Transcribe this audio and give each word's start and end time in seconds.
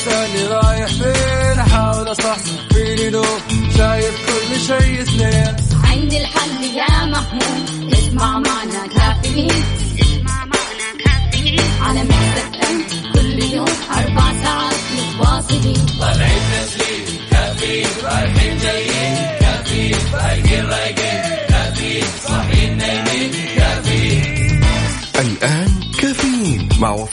تسألني 0.00 0.46
رايح 0.46 0.86
فين؟ 0.86 1.39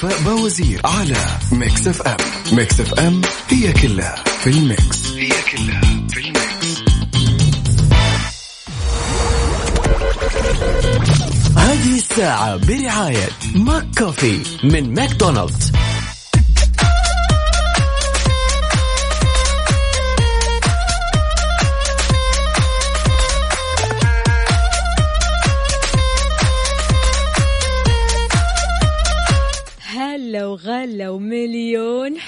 مع 0.07 0.13
وفاء 0.13 0.35
باوزير 0.35 0.81
على 0.85 1.15
Mix 1.51 1.87
FM. 1.87 2.17
Mix 2.51 2.79
FM 2.79 3.21
هي 3.49 3.73
كلها 3.73 4.15
في 4.39 4.49
ال 4.49 4.61
mix. 4.61 5.07
هي 5.07 5.29
كلها 5.51 5.81
في 6.09 6.19
ال 6.19 6.32
mix. 6.32 6.81
هذه 11.57 11.97
الساعة 11.97 12.55
برعاية 12.55 13.29
McCoffee 13.55 14.39
من 14.63 14.93
ماكدونالدز. 14.93 15.71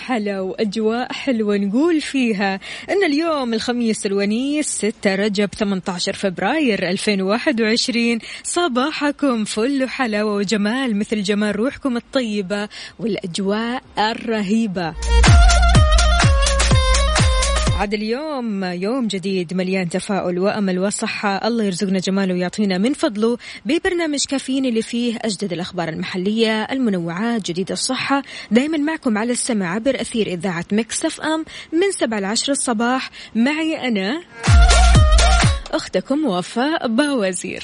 حلا 0.10 0.40
وأجواء 0.40 1.14
حلوة 1.14 1.58
نقول 1.58 2.02
فيها 2.02 2.60
أن 2.90 3.04
اليوم 3.06 3.54
الخميس 3.54 4.06
الونيس 4.06 4.68
6 4.68 5.16
رجب 5.16 5.50
18 5.54 6.14
فبراير 6.14 6.90
2021 6.90 8.20
صباحكم 8.44 9.44
فل 9.44 9.90
حلاوة 9.90 10.34
وجمال 10.34 11.00
مثل 11.00 11.24
جمال 11.24 11.56
روحكم 11.56 11.98
الطيبة 11.98 12.70
والأجواء 13.00 13.84
الرهيبة. 13.98 14.94
عاد 17.80 17.94
اليوم 17.94 18.64
يوم 18.64 19.08
جديد 19.08 19.54
مليان 19.54 19.90
تفاؤل 19.90 20.40
وأمل 20.40 20.80
وصحة. 20.80 21.48
الله 21.48 21.64
يرزقنا 21.64 22.00
جماله 22.00 22.34
ويعطينا 22.34 22.78
من 22.78 22.94
فضله 22.94 23.38
ببرنامج 23.66 24.26
كافيين 24.30 24.66
اللي 24.66 24.82
فيه 24.82 25.18
أجدد 25.22 25.54
الأخبار 25.54 25.90
المحلية 25.90 26.64
المنوعات 26.64 27.42
جديد 27.52 27.72
الصحة. 27.72 28.24
دائما 28.52 28.78
معكم 28.78 29.18
على 29.18 29.32
السمع 29.32 29.76
عبر 29.76 30.02
أثير 30.02 30.28
إذاعة 30.28 30.66
مكس 30.72 31.06
اف 31.06 31.22
أم 31.22 31.46
من 31.74 31.92
7 31.92 32.20
ل 32.20 32.26
10 32.26 32.52
الصباح. 32.52 33.12
معي 33.36 33.88
أنا 33.88 34.22
أختكم 35.72 36.26
وفاء 36.26 36.88
باوزير. 36.88 37.64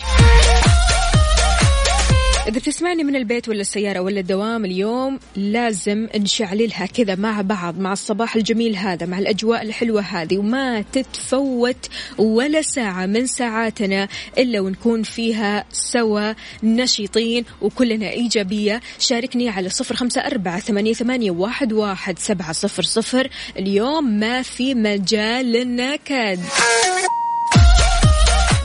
إذا 2.48 2.60
بتسمعني 2.60 3.04
من 3.04 3.16
البيت 3.16 3.50
ولا 3.50 3.62
السيارة 3.62 4.00
ولا 4.00 4.20
الدوام 4.20 4.66
اليوم 4.66 5.20
لازم 5.36 6.08
نشعللها 6.16 6.86
كذا 6.86 7.16
مع 7.16 7.42
بعض 7.42 7.80
مع 7.80 7.94
الصباح 7.94 8.36
الجميل 8.36 8.76
هذا 8.76 9.06
مع 9.06 9.20
الأجواء 9.20 9.62
الحلوة 9.62 10.02
هذه 10.02 10.38
وما 10.38 10.82
تتفوت 10.82 11.90
ولا 12.18 12.62
ساعة 12.62 13.06
من 13.06 13.28
ساعاتنا 13.28 14.08
إلا 14.38 14.60
ونكون 14.60 15.04
فيها 15.04 15.66
سوا 15.72 16.34
نشيطين 16.64 17.46
وكلنا 17.62 18.10
إيجابية. 18.10 18.82
شاركني 19.00 19.50
على 19.50 19.70
صفر 19.70 19.96
خمسة 19.96 20.22
أربعة 20.22 20.60
ثمانية, 20.60 20.94
ثمانية 20.94 21.32
واحد, 21.32 21.74
واحد 21.74 22.20
سبعة 22.20 22.52
صفر 22.52 22.84
صفر. 22.84 23.30
اليوم 23.60 24.20
ما 24.20 24.42
في 24.42 24.76
مجال 24.76 25.46
للنكد. 25.46 26.40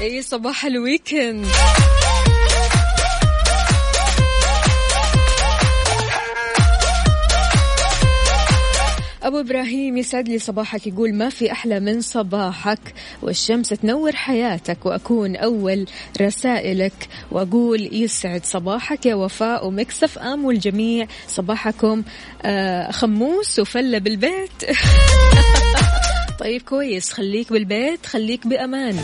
أي 0.00 0.22
صباح 0.22 0.64
الويكند. 0.64 1.46
أبو 9.22 9.40
إبراهيم 9.40 9.96
يسعد 9.96 10.28
لي 10.28 10.38
صباحك 10.38 10.86
يقول 10.86 11.14
ما 11.14 11.28
في 11.28 11.52
أحلى 11.52 11.80
من 11.80 12.00
صباحك. 12.00 12.78
والشمس 13.22 13.68
تنور 13.68 14.16
حياتك 14.16 14.86
وأكون 14.86 15.36
أول 15.36 15.86
رسائلك. 16.20 17.08
وأقول 17.30 17.88
يسعد 17.92 18.44
صباحك 18.44 19.06
يا 19.06 19.14
وفاء 19.14 19.66
ومكسف 19.66 20.18
أم 20.18 20.44
والجميع. 20.44 21.06
صباحكم 21.28 22.02
آه، 22.42 22.90
خموس 22.90 23.58
وفلة 23.58 23.98
بالبيت. 23.98 24.64
طيب 26.40 26.62
كويس 26.62 27.12
خليك 27.12 27.52
بالبيت 27.52 28.06
خليك 28.06 28.46
بأمان. 28.46 28.96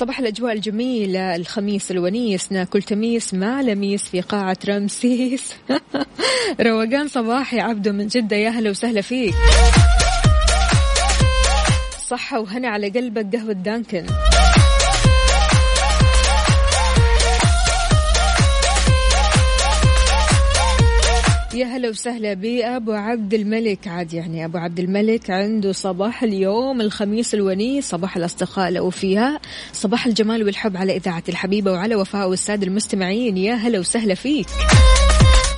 صباح 0.00 0.18
الأجواء 0.18 0.52
الجميلة 0.52 1.36
الخميس 1.36 1.90
الونيس 1.90 2.52
ناكل 2.52 2.82
تميس 2.82 3.34
مع 3.34 3.60
لميس 3.60 4.02
في 4.02 4.20
قاعة 4.20 4.56
رمسيس. 4.68 5.54
روقان 6.66 7.08
صباحي 7.08 7.60
عبده 7.60 7.92
من 7.92 8.06
جدة 8.06 8.36
يا 8.36 8.50
هلا 8.50 8.70
وسهلا 8.70 9.00
فيك. 9.00 9.34
صحة 12.08 12.40
وهنا 12.40 12.68
على 12.68 12.88
قلبك 12.88 13.36
قهوة 13.36 13.52
دانكن. 13.52 14.06
يا 21.60 21.66
هلا 21.66 21.88
وسهلا 21.88 22.34
بأبو 22.34 22.92
عبد 22.92 23.34
الملك. 23.34 23.88
عاد 23.88 24.14
يعني 24.14 24.44
أبو 24.44 24.58
عبد 24.58 24.80
الملك 24.80 25.30
عنده 25.30 25.72
صباح 25.72 26.22
اليوم 26.22 26.80
الخميس 26.80 27.34
الونيس 27.34 27.88
صباح 27.88 28.16
الأصدقاء 28.16 28.68
الأوفياء 28.68 29.40
صباح 29.72 30.06
الجمال 30.06 30.44
والحب 30.44 30.76
على 30.76 30.96
إذاعة 30.96 31.22
الحبيبة 31.28 31.72
وعلى 31.72 31.94
وفاء 31.94 32.28
والسادة 32.28 32.66
المستمعين. 32.66 33.36
يا 33.36 33.54
هلا 33.54 33.78
وسهلا 33.78 34.14
فيك. 34.14 34.46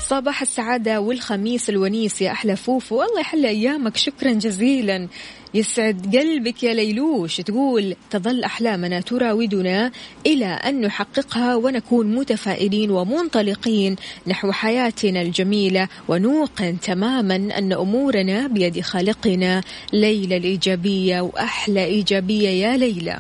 صباح 0.08 0.42
السعادة 0.42 1.00
والخميس 1.00 1.70
الونيس 1.70 2.22
يا 2.22 2.30
أحلى 2.30 2.56
فوفو. 2.56 2.96
والله 2.96 3.20
يحلى 3.20 3.48
أيامك. 3.48 3.96
شكرا 3.96 4.32
جزيلا. 4.32 5.08
يسعد 5.54 6.16
قلبك 6.16 6.62
يا 6.62 6.74
ليلوش 6.74 7.36
تقول 7.36 7.96
تظل 8.10 8.44
أحلامنا 8.44 9.00
تراودنا 9.00 9.90
إلى 10.26 10.46
أن 10.46 10.80
نحققها 10.80 11.56
ونكون 11.56 12.14
متفائلين 12.14 12.90
ومنطلقين 12.90 13.96
نحو 14.26 14.52
حياتنا 14.52 15.22
الجميلة 15.22 15.88
ونوقن 16.08 16.80
تماما 16.80 17.36
أن 17.36 17.72
أمورنا 17.72 18.46
بيد 18.46 18.80
خالقنا. 18.80 19.62
ليلى 19.92 20.36
الإيجابية 20.36 21.20
وأحلى 21.20 21.84
إيجابية 21.84 22.48
يا 22.48 22.76
ليلى. 22.76 23.18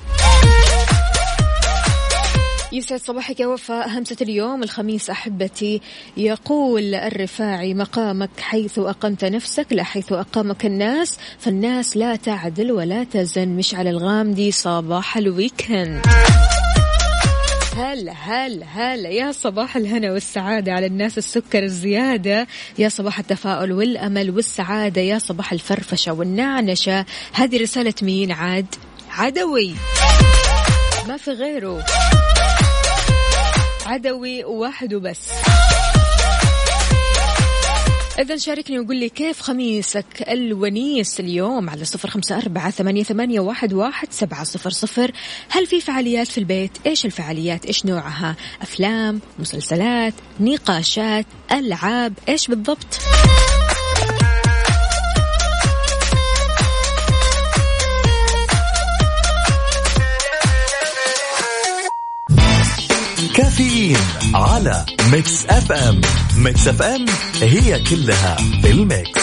يسعد 2.72 3.00
صباحك 3.00 3.40
يا 3.40 3.46
وفاء. 3.46 3.88
همسة 3.88 4.16
اليوم 4.20 4.62
الخميس 4.62 5.10
أحبتي 5.10 5.80
يقول 6.16 6.94
الرفاعي 6.94 7.74
مقامك 7.74 8.30
حيث 8.40 8.78
أقمت 8.78 9.24
نفسك 9.24 9.66
لا 9.70 9.82
حيث 9.84 10.12
أقامك 10.12 10.66
الناس 10.66 11.18
فالناس 11.38 11.96
لا 11.96 12.16
تعدل 12.16 12.72
ولا 12.72 13.04
تزن 13.04 13.48
مش 13.48 13.74
على 13.74 13.90
الغامدي 13.90 14.52
صباح 14.52 15.16
الويكند. 15.16 16.02
هلا 17.76 18.12
هلا 18.12 18.66
هلا 18.66 19.08
يا 19.08 19.32
صباح 19.32 19.76
الهنا 19.76 20.12
والسعادة 20.12 20.72
على 20.72 20.86
الناس 20.86 21.18
السكر 21.18 21.62
الزيادة 21.62 22.46
يا 22.78 22.88
صباح 22.88 23.18
التفاؤل 23.18 23.72
والأمل 23.72 24.30
والسعادة 24.30 25.00
يا 25.00 25.18
صباح 25.18 25.52
الفرفشة 25.52 26.12
والنعنشة. 26.12 27.04
هذه 27.32 27.62
رسالة 27.62 27.94
مين؟ 28.02 28.32
عاد 28.32 28.66
عدوي. 29.10 29.74
ما 31.08 31.16
في 31.16 31.30
غيره. 31.30 31.84
عدوي 33.92 34.44
واحد 34.44 34.94
وبس 34.94 35.28
إذا 38.18 38.36
شاركني 38.36 38.78
وقول 38.78 38.96
لي 38.96 39.08
كيف 39.08 39.40
خميسك 39.40 40.04
الونيس 40.28 41.20
اليوم 41.20 41.70
على 41.70 41.84
صفر 41.84 42.10
خمسة 42.10 42.38
أربعة 42.38 42.70
ثمانية, 42.70 43.02
ثمانية 43.02 43.40
واحد, 43.40 43.72
واحد 43.72 44.08
سبعة 44.12 44.44
صفر 44.44 44.70
صفر 44.70 45.12
هل 45.48 45.66
في 45.66 45.80
فعاليات 45.80 46.26
في 46.26 46.38
البيت؟ 46.38 46.78
إيش 46.86 47.06
الفعاليات؟ 47.06 47.66
إيش 47.66 47.86
نوعها؟ 47.86 48.36
أفلام؟ 48.62 49.20
مسلسلات؟ 49.38 50.14
نقاشات؟ 50.40 51.26
ألعاب؟ 51.52 52.12
إيش 52.28 52.48
بالضبط؟ 52.48 52.98
كافيين 63.62 63.96
على 64.34 64.86
Mix 65.12 65.46
FM 65.46 66.00
Mix 66.36 66.68
FM 66.68 67.06
هي 67.40 67.82
كلها 67.90 68.36
بال 68.62 68.86
mix 68.86 69.22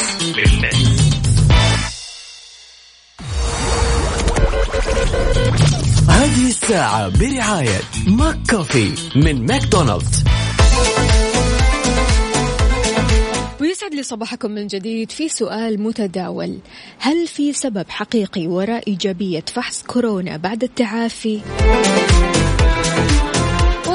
هذه 6.09 6.47
الساعة 6.47 7.09
برعاية 7.19 7.79
McCoffee 8.07 8.91
من 9.15 9.45
ماكدونالدز. 9.45 10.23
يسعد 13.61 13.93
لي 13.93 14.03
صباحكم 14.03 14.51
من 14.51 14.67
جديد 14.67 15.11
في 15.11 15.29
سؤال 15.29 15.81
متداول. 15.81 16.59
هل 16.99 17.27
في 17.27 17.53
سبب 17.53 17.85
حقيقي 17.89 18.47
وراء 18.47 18.83
إيجابية 18.87 19.43
فحص 19.53 19.83
كورونا 19.83 20.37
بعد 20.37 20.63
التعافي؟ 20.63 21.39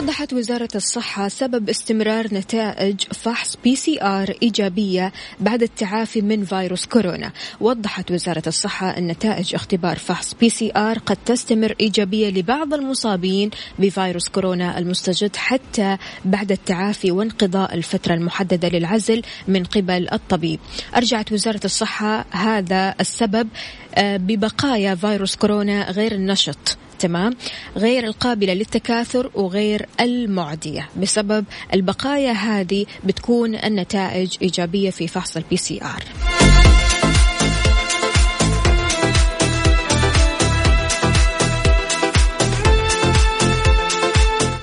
وضحت 0.04 0.32
وزارة 0.32 0.68
الصحة 0.74 1.28
سبب 1.28 1.68
استمرار 1.68 2.34
نتائج 2.34 3.00
فحص 3.00 3.56
PCR 3.64 4.34
إيجابية 4.42 5.12
بعد 5.40 5.62
التعافي 5.62 6.20
من 6.20 6.44
فيروس 6.44 6.86
كورونا. 6.86 7.32
وضحت 7.60 8.10
وزارة 8.10 8.42
الصحة 8.46 8.98
أن 8.98 9.06
نتائج 9.06 9.54
اختبار 9.54 9.98
فحص 9.98 10.34
PCR 10.34 10.98
قد 10.98 11.16
تستمر 11.26 11.74
إيجابية 11.80 12.30
لبعض 12.30 12.74
المصابين 12.74 13.50
بفيروس 13.78 14.28
كورونا 14.28 14.78
المستجد 14.78 15.36
حتى 15.36 15.96
بعد 16.24 16.52
التعافي 16.52 17.10
وانقضاء 17.10 17.74
الفترة 17.74 18.14
المحددة 18.14 18.68
للعزل 18.68 19.22
من 19.48 19.64
قبل 19.64 20.08
الطبيب. 20.12 20.60
أرجعت 20.96 21.32
وزارة 21.32 21.60
الصحة 21.64 22.24
هذا 22.30 22.94
السبب 23.00 23.48
آه، 23.94 24.16
ببقايا 24.16 24.94
فيروس 24.94 25.36
كورونا 25.36 25.90
غير 25.90 26.12
النشط. 26.12 26.78
تمام 27.04 27.36
غير 27.76 28.04
القابلة 28.04 28.54
للتكاثر 28.54 29.30
وغير 29.34 29.86
المعدية. 30.00 30.88
بسبب 30.96 31.44
البقايا 31.74 32.32
هذه 32.32 32.86
بتكون 33.04 33.54
النتائج 33.54 34.36
إيجابية 34.42 34.90
في 34.90 35.08
فحص 35.08 35.36
ال 35.36 35.56
PCR 35.56 36.04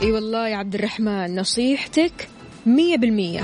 إي 0.02 0.12
والله 0.12 0.48
يا 0.48 0.56
عبد 0.56 0.76
الرحمن 0.76 1.36
نصيحتك 1.36 2.28
مية 2.66 2.98
بالمية. 2.98 3.42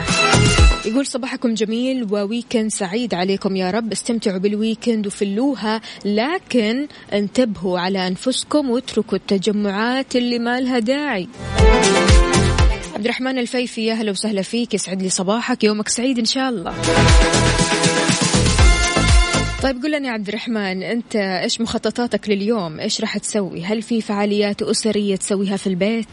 يقول 0.86 1.06
صباحكم 1.06 1.54
جميل 1.54 2.08
و 2.12 2.19
weekend 2.19 2.72
سعيد 2.72 3.14
عليكم 3.14 3.56
يا 3.56 3.72
رب. 3.72 3.92
استمتعوا 3.92 4.38
بال 4.38 4.53
weekend 4.53 5.08
وفلوها 5.08 5.82
لكن 6.06 6.88
انتبهوا 7.14 7.80
على 7.80 8.08
أنفسكم 8.08 8.70
واتركوا 8.70 9.18
التجمعات 9.18 10.16
اللي 10.16 10.40
ما 10.40 10.60
لها 10.60 10.80
داعي. 10.80 11.28
عبد 12.96 13.06
الرحمن 13.06 13.38
الفيفي 13.38 13.86
يا 13.86 13.94
هلا 13.94 14.12
وسهلا 14.12 14.42
فيك. 14.42 14.74
يسعد 14.74 15.02
لي 15.02 15.10
صباحك. 15.10 15.64
يومك 15.64 15.90
سعيد 15.90 16.20
إن 16.20 16.26
شاء 16.26 16.50
الله. 16.50 16.74
طيب 19.64 19.82
قول 19.82 19.92
لنا 19.92 20.08
يا 20.08 20.14
عبد 20.14 20.28
الرحمن 20.28 20.84
أنت 20.84 21.16
إيش 21.16 21.62
مخططاتك 21.62 22.30
لليوم؟ 22.30 22.80
إيش 22.80 23.02
راح 23.02 23.18
تسوي؟ 23.18 23.64
هل 23.64 23.82
في 23.82 24.02
فعاليات 24.02 24.62
أسرية 24.62 25.16
تسويها 25.16 25.58
في 25.58 25.68
البيت؟ 25.68 26.08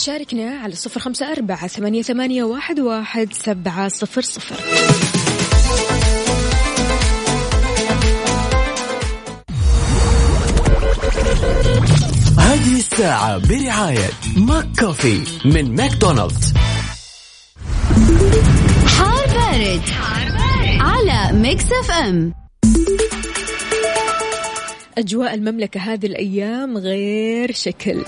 شاركنا 0.00 0.58
على 0.58 0.74
صفر 0.74 1.00
خمسة 1.00 1.32
أربعة 1.32 1.66
ثمانية, 1.66 2.02
ثمانية 2.02 2.44
واحد, 2.44 2.80
واحد 2.80 3.32
سبعة 3.32 3.88
صفر 3.88 4.22
صفر. 4.22 4.56
هذه 12.38 12.76
الساعة 12.76 13.48
برعاية 13.48 14.10
McCoffee 14.36 15.20
من 15.44 15.74
ماكدونالدز. 15.76 16.54
حار 18.86 19.26
بارد, 19.26 19.80
حار 19.80 20.28
بارد. 20.28 20.80
على 20.80 21.38
Mix 21.38 21.64
FM. 21.64 22.34
أجواء 24.98 25.34
المملكة 25.34 25.80
هذه 25.80 26.06
الأيام 26.06 26.76
غير 26.76 27.52
شكل. 27.52 28.04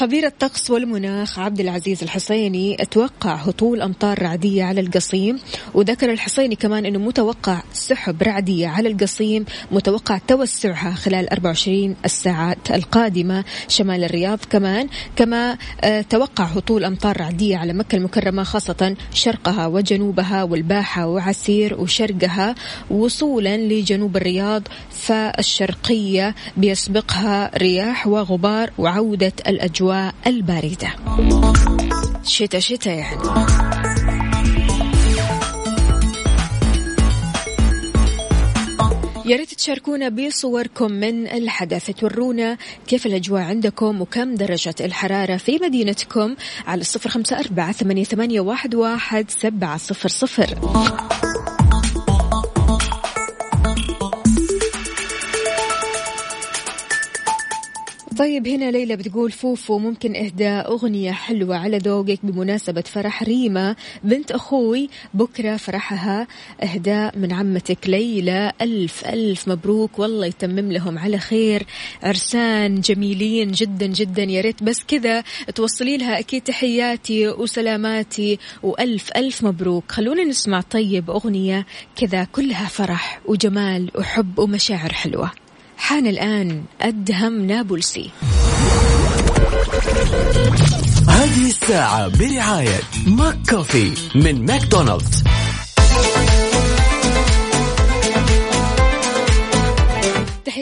خبير 0.00 0.26
الطقس 0.26 0.70
والمناخ 0.70 1.38
عبد 1.38 1.60
العزيز 1.60 2.02
الحصيني 2.02 2.82
أتوقع 2.82 3.34
هطول 3.34 3.82
أمطار 3.82 4.22
رعدية 4.22 4.64
على 4.64 4.80
القصيم 4.80 5.38
وذكر 5.74 6.12
الحصيني 6.12 6.56
كمان 6.56 6.86
إنه 6.86 6.98
متوقع 6.98 7.62
سحب 7.72 8.22
رعدية 8.22 8.68
على 8.68 8.88
القصيم 8.88 9.44
متوقع 9.70 10.18
توسعها 10.18 10.90
خلال 10.90 11.30
24 11.30 11.96
الساعات 12.04 12.70
القادمة 12.70 13.44
شمال 13.68 14.04
الرياض 14.04 14.38
كمان 14.50 14.88
كما 15.16 15.58
آه، 15.80 16.00
توقع 16.00 16.44
هطول 16.44 16.84
أمطار 16.84 17.20
رعدية 17.20 17.56
على 17.56 17.72
مكة 17.72 17.96
المكرمة 17.96 18.42
خاصة 18.42 18.96
شرقها 19.14 19.66
وجنوبها 19.66 20.42
والباحة 20.42 21.06
وعسير 21.06 21.80
وشرقها 21.80 22.54
وصولا 22.90 23.56
لجنوب 23.56 24.16
الرياض 24.16 24.62
فالشرقية 24.90 26.34
بيسبقها 26.56 27.58
رياح 27.58 28.06
وغبار 28.06 28.70
وعودة 28.78 29.32
الأجواء. 29.46 29.89
الباردة. 30.26 30.90
شتاء 32.24 32.60
شتاء 32.60 32.94
يعني. 32.94 33.22
يا 39.26 39.36
ريت 39.36 39.54
تشاركونا 39.54 40.08
بصوركم 40.08 40.92
من 40.92 41.26
الحدث. 41.26 41.90
تورونا 41.90 42.56
كيف 42.86 43.06
الأجواء 43.06 43.42
عندكم 43.42 44.00
وكم 44.00 44.34
درجة 44.34 44.74
الحرارة 44.80 45.36
في 45.36 45.58
مدينتكم 45.62 46.34
على 46.66 46.80
الصفر 46.80 47.10
خمسة 47.10 47.40
أربعة 47.40 47.72
ثمانية 47.72 48.40
واحد 48.40 48.74
واحد 48.74 49.30
سبعة 49.30 49.76
صفر 49.76 50.08
صفر. 50.08 50.58
طيب 58.20 58.48
هنا 58.48 58.70
ليلى 58.70 58.96
بتقول 58.96 59.30
فوفو 59.32 59.78
ممكن 59.78 60.16
إهداء 60.16 60.72
أغنية 60.72 61.12
حلوة 61.12 61.56
على 61.56 61.78
ذوقك 61.78 62.18
بمناسبة 62.22 62.80
فرح 62.80 63.22
ريما 63.22 63.76
بنت 64.04 64.30
أخوي. 64.32 64.88
بكرة 65.14 65.56
فرحها 65.56 66.26
إهداء 66.62 67.18
من 67.18 67.32
عمتك 67.32 67.88
ليلى. 67.88 68.52
ألف 68.60 69.04
ألف 69.06 69.48
مبروك 69.48 69.98
والله 69.98 70.26
يتمم 70.26 70.72
لهم 70.72 70.98
على 70.98 71.18
خير. 71.18 71.66
عرسان 72.02 72.80
جميلين 72.80 73.50
جدا 73.50 73.86
جدا 73.86 74.22
يا 74.22 74.40
ريت 74.40 74.62
بس 74.62 74.84
كذا 74.84 75.24
توصلي 75.54 75.96
لها. 75.96 76.18
أكيد 76.18 76.42
تحياتي 76.42 77.28
وسلاماتي 77.28 78.38
وألف 78.62 79.10
ألف 79.16 79.42
مبروك. 79.42 79.84
خلونا 79.92 80.24
نسمع 80.24 80.60
طيب 80.60 81.10
أغنية 81.10 81.66
كذا 81.96 82.24
كلها 82.24 82.66
فرح 82.66 83.20
وجمال 83.26 83.90
وحب 83.94 84.38
ومشاعر 84.38 84.92
حلوة. 84.92 85.39
حان 85.80 86.06
الآن 86.06 86.64
أدهم 86.80 87.46
نابلسي. 87.46 88.10
هذه 91.08 91.46
الساعة 91.46 92.08
برعاية 92.18 92.80
McCoffee 93.06 93.92
من 94.14 94.46
ماكدونالدز. 94.46 95.24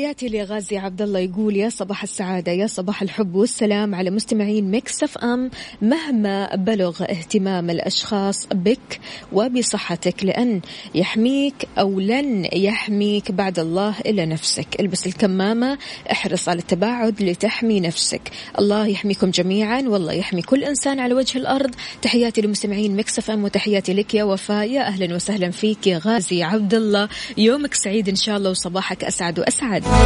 تحياتي 0.09 0.39
لغازي 0.39 0.79
عبد 0.79 1.03
الله 1.03 1.19
يقول 1.19 1.57
يا 1.57 1.69
صباح 1.69 2.03
السعادة 2.03 2.53
يا 2.53 2.67
صباح 2.67 3.03
الحب 3.03 3.35
والسلام 3.35 3.95
على 3.95 4.11
مستمعين 4.11 4.71
Mix 4.71 5.03
FM 5.03 5.51
مهما 5.83 6.57
بلغ 6.57 7.03
اهتمام 7.03 7.71
الأشخاص 7.71 8.47
بك 8.47 9.01
وبصحتك 9.33 10.25
لأن 10.25 10.61
يحميك 10.95 11.55
أو 11.79 12.01
لن 12.01 12.49
يحميك 12.53 13.33
بعد 13.33 13.59
الله 13.59 13.95
إلا 14.01 14.25
نفسك. 14.25 14.81
البس 14.81 15.07
الكمامة 15.07 15.79
احرص 16.13 16.49
على 16.49 16.59
التباعد 16.59 17.23
لتحمي 17.23 17.81
نفسك. 17.81 18.31
الله 18.59 18.87
يحميكم 18.87 19.31
جميعا 19.31 19.81
والله 19.81 20.13
يحمي 20.13 20.43
كل 20.43 20.65
إنسان 20.65 21.01
على 21.01 21.15
وجه 21.15 21.39
الأرض. 21.39 21.75
تحياتي 22.03 22.41
لمستمعين 22.41 22.97
Mix 22.97 23.19
FM 23.19 23.45
وتحياتي 23.45 23.95
لك 23.95 24.15
يا 24.15 24.25
وفاء 24.25 24.71
يا 24.71 24.81
أهلا 24.81 25.15
وسهلا 25.15 25.51
فيك 25.51 25.87
يا 25.87 25.99
غازي 25.99 26.43
عبد 26.43 26.75
الله 26.75 27.09
يومك 27.39 27.75
سعيد 27.75 28.09
إن 28.09 28.17
شاء 28.17 28.37
الله 28.37 28.51
وصباحك 28.51 29.05
أسعد 29.05 29.39
وأسعد. 29.39 29.98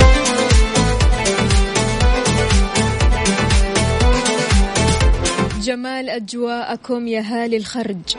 جمال 5.63 6.11
أجواءكم 6.11 7.07
يا 7.07 7.21
هالي 7.21 7.57
الخرج. 7.57 8.17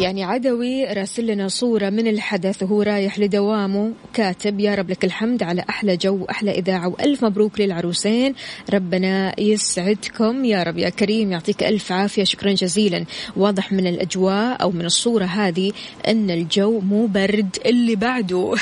يعني 0.00 0.24
عدوي 0.24 0.84
راسل 0.84 1.26
لنا 1.26 1.48
صورة 1.48 1.90
من 1.90 2.06
الحدث 2.06 2.62
وهو 2.62 2.82
رايح 2.82 3.18
لدوامه. 3.18 3.92
كاتب 4.14 4.60
يا 4.60 4.74
رب 4.74 4.90
لك 4.90 5.04
الحمد 5.04 5.42
على 5.42 5.64
أحلى 5.68 5.96
جو 5.96 6.16
وأحلى 6.16 6.50
إذاعة 6.50 6.88
وألف 6.88 7.24
مبروك 7.24 7.60
للعروسين. 7.60 8.34
ربنا 8.72 9.40
يسعدكم 9.40 10.44
يا 10.44 10.62
رب 10.62 10.78
يا 10.78 10.88
كريم 10.88 11.32
يعطيك 11.32 11.62
ألف 11.62 11.92
عافية. 11.92 12.24
شكرا 12.24 12.52
جزيلا. 12.52 13.04
واضح 13.36 13.72
من 13.72 13.86
الأجواء 13.86 14.62
أو 14.62 14.70
من 14.70 14.84
الصورة 14.84 15.24
هذه 15.24 15.72
أن 16.08 16.30
الجو 16.30 16.80
مو 16.80 17.06
برد 17.06 17.56
اللي 17.66 17.96
بعده. 17.96 18.54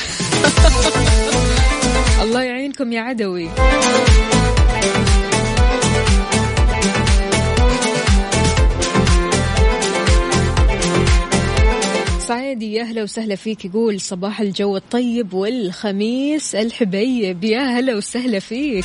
الله 2.23 2.43
يعينكم 2.43 2.93
يا 2.93 3.01
عدوي. 3.01 3.49
صعيدي 12.29 12.73
يا 12.73 12.83
هلا 12.83 13.03
وسهلا 13.03 13.35
فيك. 13.35 13.65
يقول 13.65 14.01
صباح 14.01 14.41
الجو 14.41 14.77
الطيب 14.77 15.35
والخميس 15.35 16.55
الحبيب. 16.55 17.45
يا 17.45 17.61
هلا 17.61 17.97
وسهلا 17.97 18.39
فيك. 18.39 18.85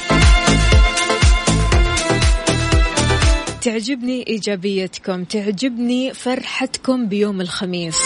تعجبني 3.62 4.28
إيجابيتكم 4.28 5.24
تعجبني 5.24 6.14
فرحتكم 6.14 7.08
بيوم 7.08 7.42
الخميس. 7.42 7.98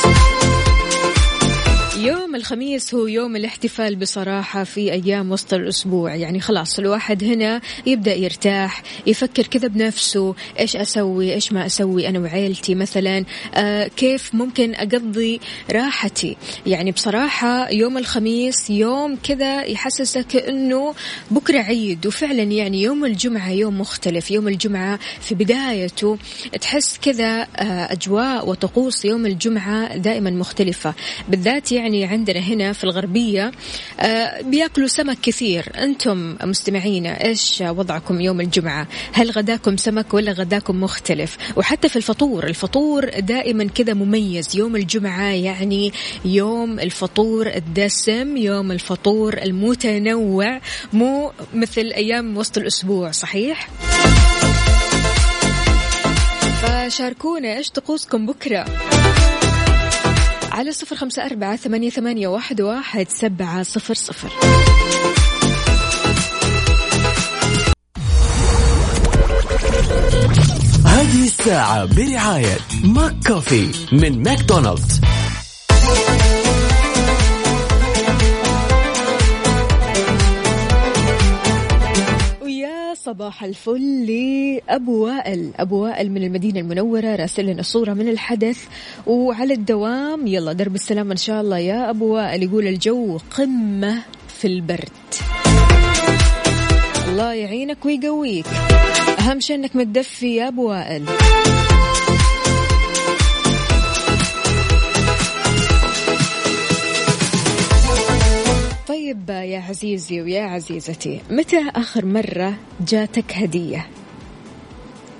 يوم 1.97 2.35
الخميس 2.35 2.93
هو 2.93 3.07
يوم 3.07 3.35
الاحتفال 3.35 3.95
بصراحة 3.95 4.63
في 4.63 4.91
أيام 4.91 5.31
وسط 5.31 5.53
الأسبوع. 5.53 6.15
يعني 6.15 6.39
خلاص 6.39 6.79
الواحد 6.79 7.23
هنا 7.23 7.61
يبدأ 7.85 8.15
يرتاح 8.15 8.83
يفكر 9.07 9.43
كذا 9.47 9.67
بنفسه 9.67 10.35
إيش 10.59 10.75
أسوي 10.75 11.33
إيش 11.33 11.53
ما 11.53 11.65
أسوي 11.65 12.07
أنا 12.09 12.19
وعيلتي 12.19 12.75
مثلا. 12.75 13.25
آه 13.55 13.87
كيف 13.87 14.35
ممكن 14.35 14.75
أقضي 14.75 15.39
راحتي؟ 15.71 16.37
يعني 16.65 16.91
بصراحة 16.91 17.69
يوم 17.69 17.97
الخميس 17.97 18.69
يوم 18.69 19.17
كذا 19.23 19.63
يحسسك 19.63 20.35
أنه 20.35 20.93
بكرة 21.31 21.59
عيد. 21.59 22.07
وفعلا 22.07 22.43
يعني 22.43 22.81
يوم 22.81 23.05
الجمعة 23.05 23.51
يوم 23.51 23.79
مختلف. 23.81 24.31
يوم 24.31 24.47
الجمعة 24.47 24.99
في 25.21 25.35
بدايته 25.35 26.17
تحس 26.61 26.97
كذا 27.01 27.41
آه 27.41 27.91
أجواء 27.91 28.49
وطقوس 28.49 29.05
يوم 29.05 29.25
الجمعة 29.25 29.97
دائما 29.97 30.29
مختلفة. 30.29 30.93
بالذات 31.29 31.71
يعني 31.71 31.86
يعني 31.87 32.05
عندنا 32.05 32.39
هنا 32.39 32.73
في 32.73 32.83
الغربية 32.83 33.51
آه، 33.99 34.41
بياكلوا 34.41 34.87
سمك 34.87 35.17
كثير. 35.21 35.71
أنتم 35.77 36.37
مستمعينا 36.43 37.23
إيش 37.25 37.63
وضعكم 37.67 38.21
يوم 38.21 38.41
الجمعة؟ 38.41 38.87
هل 39.13 39.31
غداكم 39.31 39.77
سمك 39.77 40.13
ولا 40.13 40.31
غداكم 40.31 40.81
مختلف؟ 40.81 41.37
وحتى 41.55 41.89
في 41.89 41.95
الفطور 41.95 42.47
الفطور 42.47 43.09
دائما 43.19 43.67
كذا 43.67 43.93
مميز. 43.93 44.55
يوم 44.55 44.75
الجمعة 44.75 45.29
يعني 45.29 45.93
يوم 46.25 46.79
الفطور 46.79 47.47
الدسم 47.47 48.37
يوم 48.37 48.71
الفطور 48.71 49.37
المتنوع 49.37 50.61
مو 50.93 51.31
مثل 51.53 51.81
أيام 51.81 52.37
وسط 52.37 52.57
الأسبوع 52.57 53.11
صحيح؟ 53.11 53.69
فشاركونا 56.61 57.57
إيش 57.57 57.69
طقوسكم 57.69 58.25
بكرة. 58.25 58.65
على 60.57 60.71
صفر 60.71 60.95
خمسة 60.95 61.25
أربعة 61.25 61.55
ثمانية, 61.55 61.89
ثمانية 61.89 62.27
واحد, 62.27 62.61
واحد 62.61 63.09
سبعة 63.09 63.63
صفر 63.63 63.93
صفر. 63.93 64.29
هذه 70.85 71.23
الساعة 71.23 71.85
برعاية 71.85 72.57
McCoffee 72.83 73.67
من 73.91 74.23
ماكدونالدز. 74.23 75.01
صباح 83.07 83.43
الفل 83.43 84.05
لأبو 84.05 85.05
وائل 85.05 85.51
أبو 85.55 85.83
وائل 85.83 86.11
من 86.11 86.23
المدينة 86.23 86.59
المنورة 86.59 87.15
راسل 87.15 87.45
لنا 87.45 87.61
صورة 87.61 87.93
من 87.93 88.09
الحدث 88.09 88.59
وعلى 89.07 89.53
الدوام. 89.53 90.27
يلا 90.27 90.53
درب 90.53 90.75
السلام 90.75 91.11
إن 91.11 91.17
شاء 91.17 91.41
الله 91.41 91.57
يا 91.57 91.89
أبو 91.89 92.15
وائل 92.15 92.43
يقول 92.43 92.67
الجو 92.67 93.17
قمة 93.37 94.03
في 94.27 94.47
البرد. 94.47 95.07
الله 97.07 97.33
يعينك 97.33 97.85
ويقويك. 97.85 98.45
أهم 99.19 99.39
شيء 99.39 99.55
أنك 99.55 99.75
متدفي 99.75 100.35
يا 100.35 100.47
أبو 100.47 100.69
وائل 100.69 101.05
طيب 109.07 109.29
يا 109.29 109.59
عزيزي 109.59 110.21
ويا 110.21 110.41
عزيزتي 110.41 111.21
متى 111.29 111.69
آخر 111.75 112.05
مرة 112.05 112.57
جاتك 112.79 113.33
هدية؟ 113.33 113.87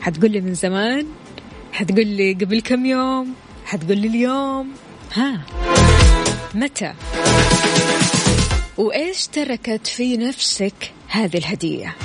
حتقول 0.02 0.32
لي 0.32 0.42
من 0.42 0.54
زمان؟ 0.54 1.08
حتقول 1.72 2.08
لي 2.08 2.34
قبل 2.34 2.62
كم 2.62 2.86
يوم؟ 2.86 3.34
حتقول 3.66 3.98
لي 3.98 4.08
اليوم؟ 4.08 4.72
ها 5.14 5.42
متى؟ 6.56 6.94
وإيش 8.78 9.28
تركت 9.28 9.88
في 9.88 10.18
نفسك 10.18 10.94
هذه 11.08 11.38
الهدية؟ 11.38 11.96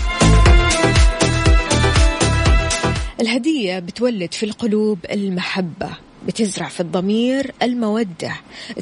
الهدية 3.21 3.79
بتولد 3.79 4.35
في 4.35 4.47
القلوب 4.47 4.99
المحبة. 5.11 5.91
بتزرع 6.27 6.69
في 6.69 6.81
الضمير 6.81 7.55
المودة. 7.63 8.33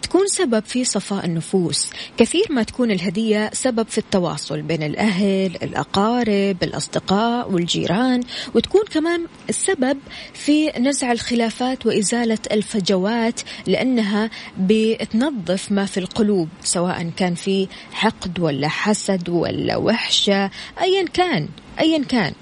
تكون 0.02 0.26
سبب 0.26 0.64
في 0.64 0.84
صفاء 0.84 1.24
النفوس. 1.24 1.90
كثير 2.16 2.46
ما 2.50 2.62
تكون 2.62 2.90
الهدية 2.90 3.50
سبب 3.52 3.88
في 3.88 3.98
التواصل 3.98 4.62
بين 4.62 4.82
الأهل 4.82 5.56
الأقارب 5.62 6.56
الأصدقاء 6.62 7.50
والجيران. 7.50 8.22
وتكون 8.54 8.82
كمان 8.90 9.26
السبب 9.48 9.98
في 10.34 10.72
نزع 10.78 11.12
الخلافات 11.12 11.86
وإزالة 11.86 12.38
الفجوات 12.52 13.40
لأنها 13.66 14.30
بتنظف 14.58 15.72
ما 15.72 15.86
في 15.86 16.00
القلوب 16.00 16.48
سواء 16.64 17.10
كان 17.16 17.34
في 17.34 17.68
حقد 17.92 18.40
ولا 18.40 18.68
حسد 18.68 19.28
ولا 19.28 19.76
وحشة. 19.76 20.50
أيا 20.80 21.04
كان 21.12 21.48
أيا 21.80 22.04
كان. 22.04 22.32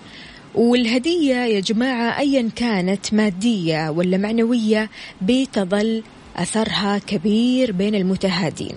والهدية 0.58 1.34
يا 1.34 1.60
جماعة 1.60 2.18
أيا 2.18 2.50
كانت 2.56 3.14
مادية 3.14 3.90
ولا 3.90 4.16
معنوية 4.16 4.90
بتظل 5.22 6.02
أثرها 6.36 6.98
كبير 6.98 7.72
بين 7.72 7.94
المتهادين. 7.94 8.74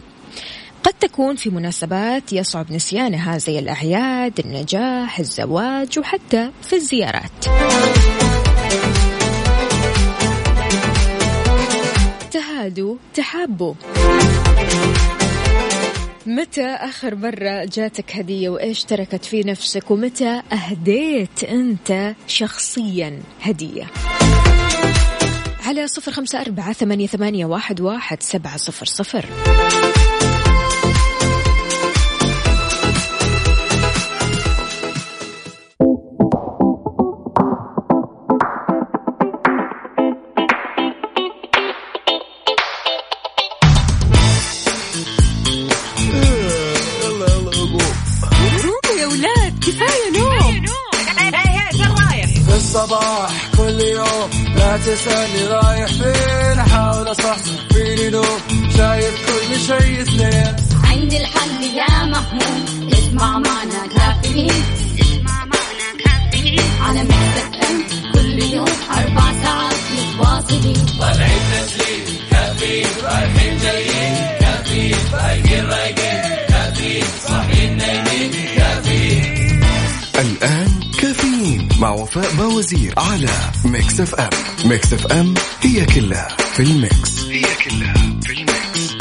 قد 0.84 0.94
تكون 0.94 1.36
في 1.36 1.50
مناسبات 1.50 2.34
يصعب 2.34 2.72
نسيانها 2.72 3.38
زي 3.38 3.60
الأعياد 3.60 4.40
النجاح 4.40 5.20
الزواج 5.20 6.00
وحتى 6.00 6.50
في 6.62 6.76
الزيارات. 6.76 7.46
تهادوا 12.32 12.96
تحابوا 13.14 13.74
متى 16.26 16.66
آخر 16.66 17.16
مرة 17.16 17.66
جاتك 17.66 18.16
هدية 18.16 18.50
وإيش 18.50 18.84
تركت 18.84 19.26
في 19.26 19.44
نفسك 19.44 19.92
ومتى 19.92 20.42
أهديت 20.54 21.44
أنت 21.44 22.16
شخصيا 22.28 23.22
هدية؟ 23.42 23.88
على 25.66 25.88
صفر 25.88 26.12
خمسة 26.12 26.42
أربعة 26.42 26.74
ثمانية, 26.74 27.08
ثمانية 27.08 27.46
واحد, 27.46 27.82
واحد 27.82 28.24
سبعة 28.24 28.58
صفر 28.58 28.86
صفر. 28.86 29.26
تسألني 55.02 55.48
رايح 55.48 55.61
Mix 84.02 84.14
FM 84.14 84.30
Mix 84.70 84.94
FM 84.94 85.34
هي 85.62 85.86
كلها 85.86 86.28
في 86.54 86.64
ال 86.64 86.76
mix. 86.76 87.26
هي 87.26 87.42
كلها 87.42 87.94
في 88.22 88.34
ال 88.34 88.45
mix. 88.45 88.92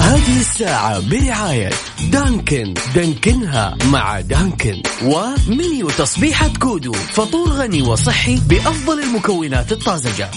هذه 0.00 0.40
الساعة 0.40 1.00
برعاية 1.10 1.70
دانكن. 2.10 2.74
دانكنها 2.94 3.76
مع 3.84 4.20
دانكن. 4.20 4.82
ومنيو 5.04 5.90
تصبيحة 5.90 6.48
كودو. 6.60 6.92
فطور 6.92 7.48
غني 7.48 7.82
وصحي 7.82 8.40
بأفضل 8.48 9.02
المكونات 9.02 9.72
الطازجة. 9.72 10.30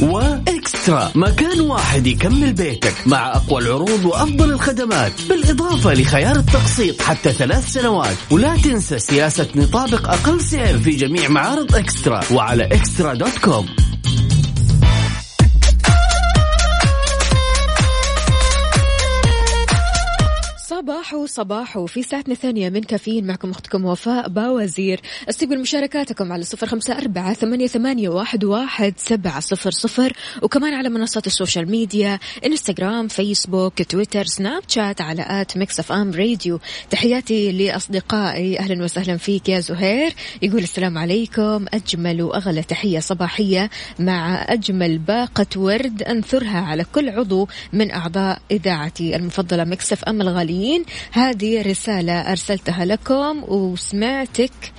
وإكسترا 0.65 1.11
مكان 1.15 1.61
واحد 1.61 2.07
يكمل 2.07 2.53
بيتك 2.53 3.07
مع 3.07 3.31
أقوى 3.35 3.61
العروض 3.61 4.05
وأفضل 4.05 4.51
الخدمات 4.51 5.11
بالإضافة 5.29 5.93
لخيار 5.93 6.35
التقسيط 6.35 7.01
حتى 7.01 7.31
ثلاث 7.31 7.73
سنوات. 7.73 8.15
ولا 8.31 8.57
تنسى 8.57 8.99
سياسة 8.99 9.47
نطابق 9.55 10.09
أقل 10.09 10.41
سعر 10.41 10.77
في 10.77 10.91
جميع 10.91 11.29
معارض 11.29 11.75
إكسترا 11.75 12.21
وعلى 12.31 12.65
إكسترا 12.65 13.13
dot 13.13 13.37
com. 13.37 13.65
صباح 21.05 21.25
صباح 21.25 21.79
في 21.85 22.03
ساعتنا 22.03 22.33
الثانية 22.33 22.69
من 22.69 22.83
كافيين 22.83 23.27
معكم 23.27 23.51
أختكم 23.51 23.85
وفاء 23.85 24.29
باوزير. 24.29 25.01
استقبل 25.29 25.59
مشاركاتكم 25.59 26.31
على 26.31 26.43
صفر 26.43 26.67
خمسة 26.67 26.97
أربعة 26.97 27.33
ثمانية, 27.33 27.67
ثمانية 27.67 28.09
واحد, 28.09 28.43
واحد 28.43 28.93
سبعة 28.97 29.39
صفر 29.39 29.71
صفر. 29.71 30.13
وكمان 30.41 30.73
على 30.73 30.89
منصات 30.89 31.27
ال 31.27 31.34
social 31.34 31.71
media 31.71 32.19
إنستغرام 32.45 33.07
فيسبوك 33.07 33.81
تويتر 33.81 34.23
سناب 34.25 34.63
شات 34.67 35.01
على 35.01 35.25
at 35.29 35.57
Mix 35.57 35.79
FM 35.79 36.11
Radio. 36.11 36.59
تحياتي 36.89 37.51
لأصدقائي 37.51 38.59
أهلا 38.59 38.83
وسهلا 38.83 39.17
فيك 39.17 39.49
يا 39.49 39.59
زهير. 39.59 40.13
يقول 40.41 40.63
السلام 40.63 40.97
عليكم. 40.97 41.65
أجمل 41.73 42.21
وأغلى 42.21 42.63
تحية 42.63 42.99
صباحية 42.99 43.69
مع 43.99 44.45
أجمل 44.53 44.97
باقة 44.97 45.47
ورد 45.55 46.03
أنثرها 46.03 46.59
على 46.59 46.85
كل 46.93 47.09
عضو 47.09 47.47
من 47.73 47.91
أعضاء 47.91 48.41
إذاعتي 48.51 49.15
المفضلة 49.15 49.63
Mix 49.63 49.93
FM 49.93 50.21
الغاليين. 50.21 50.85
هذه 51.11 51.61
رسالة 51.61 52.31
أرسلتها 52.31 52.85
لكم 52.85 53.43
وسمعتك 53.47 54.73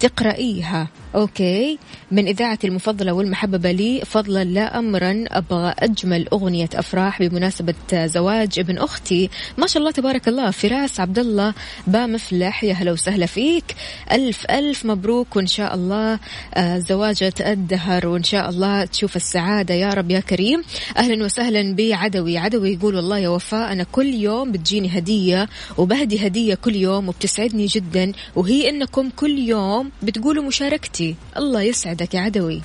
تقرأيها. 0.00 0.88
Okay. 1.14 1.78
من 2.12 2.26
إذاعتي 2.26 2.66
المفضلة 2.66 3.12
والمحببة 3.12 3.70
لي 3.70 4.02
فضلا 4.06 4.44
لا 4.44 4.78
أمرا 4.78 5.24
أبغى 5.28 5.74
أجمل 5.78 6.28
أغنية 6.32 6.68
أفراح 6.74 7.22
بمناسبة 7.22 7.74
زواج 7.92 8.58
ابن 8.58 8.78
أختي. 8.78 9.30
ما 9.58 9.66
شاء 9.66 9.80
الله 9.80 9.90
تبارك 9.90 10.28
الله 10.28 10.50
فراس 10.50 11.00
عبد 11.00 11.18
الله 11.18 11.54
بامفلح 11.86 12.64
يا 12.64 12.72
هلا 12.74 12.92
وسهلا 12.92 13.26
فيك. 13.26 13.64
ألف 14.12 14.46
ألف 14.50 14.86
مبروك 14.86 15.36
وإن 15.36 15.46
شاء 15.46 15.74
الله 15.74 16.18
آه، 16.54 16.78
زواجة 16.78 17.32
الدهر 17.40 18.06
وإن 18.06 18.22
شاء 18.22 18.48
الله 18.48 18.84
تشوف 18.84 19.16
السعادة 19.16 19.74
يا 19.74 19.88
رب 19.90 20.10
يا 20.10 20.20
كريم. 20.20 20.62
أهلا 20.96 21.24
وسهلا 21.24 21.74
بعدوي 21.74 22.38
عدوي 22.38 22.72
يقول 22.72 22.94
والله 22.94 23.18
يا 23.18 23.28
وفاء 23.28 23.72
أنا 23.72 23.86
كل 23.92 24.14
يوم 24.14 24.52
بتجيني 24.52 24.98
هدية 24.98 25.48
وبهدي 25.78 26.26
هدية 26.26 26.54
كل 26.54 26.76
يوم 26.76 27.08
وبتسعدني 27.08 27.66
جدا 27.66 28.12
وهي 28.36 28.68
إنكم 28.68 29.10
كل 29.16 29.38
يوم 29.38 29.90
بتقولوا 30.02 30.44
مشاركتي. 30.44 31.16
الله 31.36 31.62
يسعدك 31.62 32.01
يا 32.14 32.20
عدوي. 32.20 32.62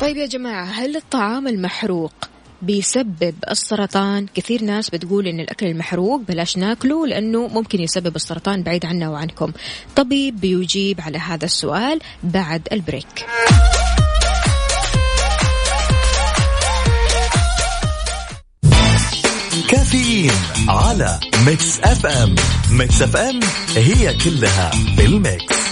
طيب 0.00 0.16
يا 0.16 0.26
جماعة 0.26 0.64
هل 0.64 0.96
الطعام 0.96 1.48
المحروق 1.48 2.12
بيسبب 2.62 3.34
السرطان؟ 3.50 4.26
كثير 4.34 4.62
ناس 4.62 4.90
بتقول 4.90 5.26
إن 5.26 5.40
الأكل 5.40 5.66
المحروق 5.66 6.20
بلاش 6.28 6.56
ناكله 6.56 7.06
لأنه 7.06 7.48
ممكن 7.48 7.80
يسبب 7.80 8.16
السرطان 8.16 8.62
بعيد 8.62 8.86
عنا 8.86 9.08
وعنكم. 9.08 9.52
طبيب 9.96 10.40
بيجيب 10.40 11.00
على 11.00 11.18
هذا 11.18 11.44
السؤال 11.44 12.00
بعد 12.22 12.68
البريك. 12.72 13.26
كافيين 19.70 20.32
على 20.68 21.20
Mix 21.46 21.80
FM. 21.80 22.34
Mix 22.70 23.02
FM 23.02 23.40
هي 23.76 24.14
كلها 24.24 24.70
بال 24.96 25.23
mix 25.23 25.63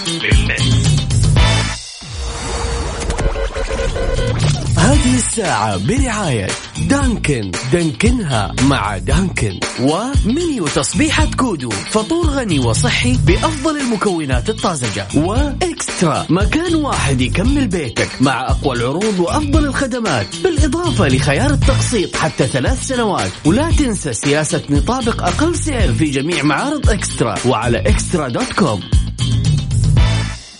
هذه 4.77 5.15
الساعة 5.15 5.77
برعاية 5.77 6.47
دانكن. 6.89 7.51
دانكنها 7.73 8.55
مع 8.61 8.97
دانكن. 8.97 9.59
ومنيو 9.81 10.67
تصبيحة 10.67 11.27
كودو. 11.37 11.69
فطور 11.69 12.25
غني 12.25 12.59
وصحي 12.59 13.17
بأفضل 13.27 13.77
المكونات 13.77 14.49
الطازجة. 14.49 15.07
وإكسترا. 15.15 16.25
مكان 16.29 16.75
واحد 16.75 17.21
يكمل 17.21 17.67
بيتك 17.67 18.09
مع 18.21 18.41
أقوى 18.41 18.75
العروض 18.75 19.19
وأفضل 19.19 19.65
الخدمات. 19.65 20.27
بالإضافة 20.43 21.07
لخيار 21.07 21.49
التقسيط 21.49 22.15
حتى 22.15 22.47
ثلاث 22.47 22.87
سنوات. 22.87 23.31
ولا 23.45 23.71
تنسى 23.71 24.13
سياسة 24.13 24.61
نطابق 24.69 25.23
أقل 25.23 25.55
سعر 25.55 25.93
في 25.93 26.05
جميع 26.05 26.43
معارض 26.43 26.89
إكسترا. 26.89 27.35
وعلى 27.45 27.77
إكسترا 27.77 28.27
dot 28.27 28.53
com. 28.53 28.81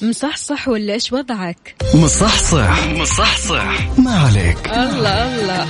مصحصح 0.04 0.68
ولا 0.68 0.94
إيش 0.94 1.14
وضعك؟ 1.14 1.76
مصحصح. 1.96 2.88
مصحصح. 2.88 4.00
ما 4.00 4.12
عليك. 4.12 4.68
الله 4.68 5.42
الله. 5.42 5.68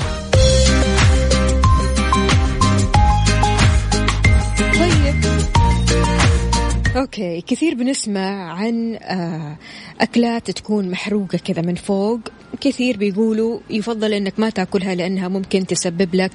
طيب. 4.58 5.15
أوكي 6.96 7.41
كثير 7.41 7.74
بنسمع 7.76 8.54
عن 8.54 8.96
آه، 9.02 9.58
أكلات 10.02 10.52
تكون 10.52 10.91
محروقة 10.91 11.38
كذا 11.38 11.62
من 11.62 11.76
فوق. 11.76 12.19
كثير 12.62 12.98
بيقولوا 12.98 13.60
يفضل 13.69 14.13
إنك 14.13 14.39
ما 14.39 14.50
تأكلها 14.50 14.96
لأنها 14.96 15.28
ممكن 15.28 15.65
تسبب 15.67 16.15
لك 16.15 16.32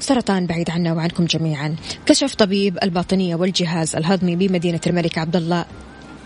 سرطان 0.00 0.46
بعيد 0.46 0.70
عنا 0.70 0.92
وعنكم 0.92 1.24
جميعا. 1.24 1.76
كشف 2.06 2.34
طبيب 2.34 2.78
الباطنية 2.82 3.34
والجهاز 3.34 3.96
الهضمي 3.96 4.36
بمدينة 4.36 4.80
الملك 4.86 5.18
عبد 5.18 5.36
الله. 5.36 5.64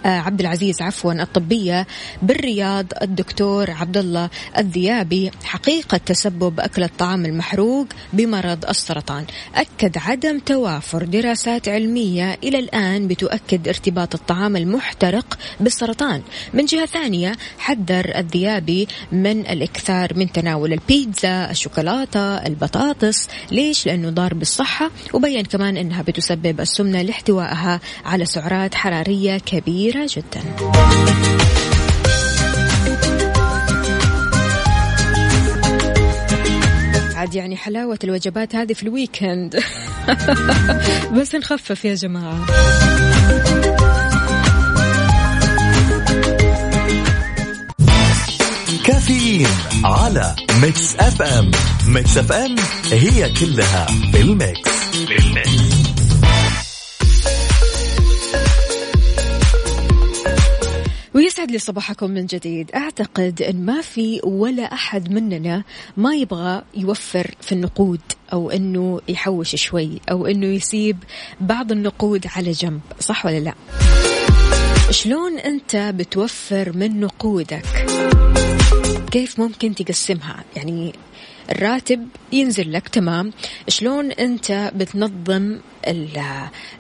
عبد 0.05 0.41
العزيز 0.41 0.83
عفوا 0.83 1.13
الطبية 1.13 1.87
بالرياض 2.23 2.87
الدكتور 3.03 3.71
عبد 3.71 3.97
الله 3.97 4.31
الذيابي 4.59 5.31
حقيقة 5.45 5.97
تسبب 5.97 6.61
أكل 6.61 6.83
الطعام 6.83 7.27
المحروق 7.27 7.87
بمرض 8.13 8.65
السرطان. 8.69 9.25
أكد 9.55 9.99
عدم 9.99 10.39
توافر 10.39 11.05
دراسات 11.05 11.69
علمية 11.69 12.39
إلى 12.45 12.59
الآن 12.59 13.09
بتؤكد 13.09 13.69
ارتباط 13.69 14.15
الطعام 14.15 14.57
المحترق 14.57 15.39
بالسرطان. 15.61 16.23
من 16.55 16.65
جهة 16.65 16.87
ثانية 16.87 17.33
حذر 17.59 18.13
الذيابي 18.19 18.89
من 19.13 19.41
الإكثار 19.47 20.17
من 20.17 20.33
تناول 20.33 20.73
البيتزا 20.73 21.51
الشوكولاتة 21.51 22.37
البطاطس. 22.47 23.29
ليش؟ 23.51 23.87
لأنه 23.87 24.11
ضار 24.11 24.35
بالصحة. 24.35 24.91
وبين 25.13 25.45
كمان 25.45 25.77
أنها 25.77 26.03
بتسبب 26.03 26.61
السمنة 26.61 27.03
لاحتوائها 27.03 27.81
على 28.05 28.25
سعرات 28.25 28.75
حرارية 28.75 29.39
كبيرة. 29.39 29.86
كبيرة 29.87 30.09
جدا. 30.11 30.43
عاد 37.15 37.35
يعني 37.35 37.57
حلاوة 37.57 37.99
الوجبات 38.05 38.55
هذه 38.55 38.73
في 38.73 38.83
ال 38.83 38.91
weekend. 38.91 39.61
بس 41.21 41.35
نخفف 41.35 41.85
يا 41.85 41.95
جماعة. 41.95 42.47
كافيين 48.85 49.49
على 49.85 50.37
Mix 50.63 50.97
FM. 50.97 51.51
Mix 51.87 52.19
FM 52.19 52.57
هي 52.93 53.33
كلها 53.33 53.87
بال 54.13 54.36
mix 54.36 54.71
بال 54.95 55.23
mix 55.23 55.66
ويسعد 61.17 61.51
لي 61.51 61.59
صباحكم 61.59 62.11
من 62.11 62.27
جديد. 62.27 62.71
أعتقد 62.75 63.43
أن 63.43 63.67
ما 63.67 63.81
في 63.81 64.21
ولا 64.25 64.63
أحد 64.63 65.13
مننا 65.13 65.63
ما 65.97 66.15
يبغى 66.15 66.63
يوفر 66.75 67.35
في 67.41 67.53
النقود 67.53 68.01
أو 68.33 68.51
أنه 68.51 69.01
يحوش 69.09 69.57
شوي 69.57 70.01
أو 70.11 70.27
أنه 70.27 70.47
يسيب 70.47 70.97
بعض 71.41 71.73
النقود 71.73 72.27
على 72.37 72.51
جنب 72.53 72.81
صح 73.01 73.27
ولا 73.27 73.39
لا؟ 73.41 73.55
شلون 74.91 75.39
أنت 75.39 75.77
بتوفر 75.77 76.73
من 76.77 77.01
نقودك؟ 77.01 77.87
كيف 79.11 79.41
ممكن 79.41 79.75
تقسمها؟ 79.75 80.45
يعني 80.57 80.93
الراتب 81.51 82.09
ينزل 82.33 82.73
لك 82.73 82.89
تمام. 82.89 83.33
شلون 83.69 84.13
أنت 84.13 84.73
بتنظم 84.75 85.59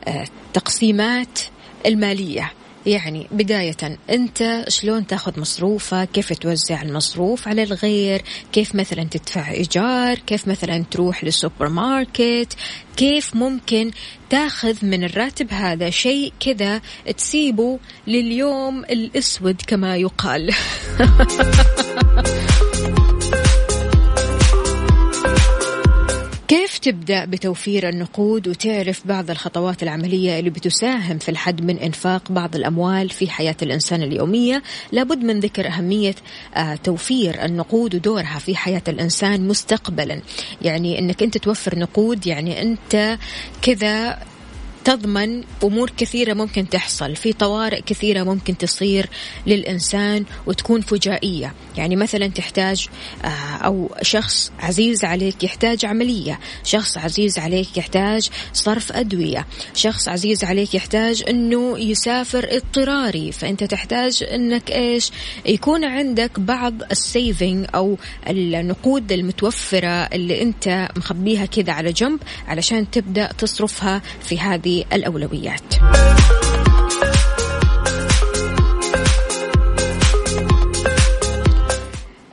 التقسيمات 0.09 1.39
المالية؟ 1.87 2.53
يعني 2.87 3.27
بداية 3.33 3.99
أنت 4.11 4.65
شلون 4.69 5.07
تاخذ 5.07 5.41
مصروفك؟ 5.41 6.09
كيف 6.13 6.33
توزع 6.33 6.83
المصروف 6.83 7.49
على 7.49 7.63
الغير؟ 7.63 8.23
كيف 8.53 8.75
مثلا 8.75 9.05
تدفع 9.05 9.51
إيجار؟ 9.51 10.19
كيف 10.19 10.49
مثلا 10.49 10.85
تروح 10.91 11.25
للسوبر 11.25 11.69
ماركت؟ 11.69 12.57
كيف 12.97 13.37
ممكن 13.37 13.91
تاخذ 14.31 14.87
من 14.87 15.05
الراتب 15.05 15.53
هذا 15.53 15.91
شيء 15.91 16.33
كذا 16.41 16.81
تسيبه 17.17 17.79
لليوم 18.07 18.85
الأسود 18.85 19.63
كما 19.67 19.97
يقال؟ 19.97 20.51
تبدأ 26.87 27.25
بتوفير 27.25 27.89
النقود 27.89 28.49
وتعرف 28.49 29.07
بعض 29.07 29.31
الخطوات 29.31 29.83
العملية 29.83 30.39
اللي 30.39 30.51
بتساهم 30.51 31.19
في 31.19 31.29
الحد 31.29 31.63
من 31.65 31.79
إنفاق 31.79 32.33
بعض 32.33 32.57
الأموال 32.57 33.11
في 33.11 33.31
حياة 33.31 33.57
الإنسان 33.63 34.03
اليومية. 34.03 34.63
لابد 34.93 35.25
من 35.25 35.41
ذكر 35.41 35.67
أهمية 35.67 36.15
آه، 36.55 36.75
توفير 36.75 37.45
النقود 37.45 37.95
ودورها 37.95 38.39
في 38.39 38.57
حياة 38.57 38.83
الإنسان 38.89 39.49
مستقبلا. 39.49 40.21
يعني 40.63 40.99
أنك 40.99 41.23
أنت 41.23 41.39
توفر 41.39 41.79
نقود 41.79 42.27
يعني 42.27 42.63
أنت 42.63 43.19
كذا 43.63 44.19
تضمن 44.87 45.43
أمور 45.65 45.91
كثيرة 45.97 46.35
ممكن 46.35 46.69
تحصل 46.69 47.17
في 47.17 47.33
طوارئ 47.33 47.81
كثيرة 47.81 48.23
ممكن 48.23 48.59
تصير 48.59 49.09
للإنسان 49.47 50.25
وتكون 50.47 50.81
فجائية. 50.81 51.55
يعني 51.77 51.97
مثلا 51.97 52.27
تحتاج 52.27 52.89
آه، 53.25 53.29
أو 53.57 53.91
شخص 54.03 54.53
عزيز 54.59 55.05
عليك 55.05 55.45
يحتاج 55.45 55.85
عملية 55.85 56.39
شخص 56.65 56.99
عزيز 56.99 57.39
عليك 57.39 57.77
يحتاج 57.77 58.31
صرف 58.53 58.93
أدوية 58.93 59.47
شخص 59.75 60.09
عزيز 60.09 60.45
عليك 60.45 60.75
يحتاج 60.75 61.25
أنه 61.29 61.79
يسافر 61.79 62.49
اضطراري. 62.51 63.33
فأنت 63.33 63.65
تحتاج 63.65 64.25
أنك 64.33 64.71
إيش؟ 64.71 65.11
يكون 65.47 65.85
عندك 65.85 66.41
بعض 66.41 66.83
السيفنج 66.91 67.67
أو 67.75 67.99
النقود 68.29 69.13
المتوفرة 69.13 70.05
اللي 70.13 70.43
أنت 70.43 70.89
مخبيها 70.97 71.47
كذا 71.47 71.73
على 71.73 71.93
جنب 71.93 72.21
علشان 72.49 72.91
تبدأ 72.91 73.33
تصرفها 73.33 74.03
في 74.21 74.39
هذه 74.39 74.76
الأولويات. 74.93 75.75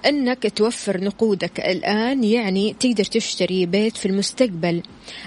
أنك 0.05 0.53
توفر 0.55 1.03
نقودك 1.03 1.59
الآن 1.59 2.23
يعني 2.23 2.75
تقدر 2.79 3.03
تشتري 3.03 3.65
بيت 3.65 3.97
في 3.97 4.05
المستقبل. 4.05 4.81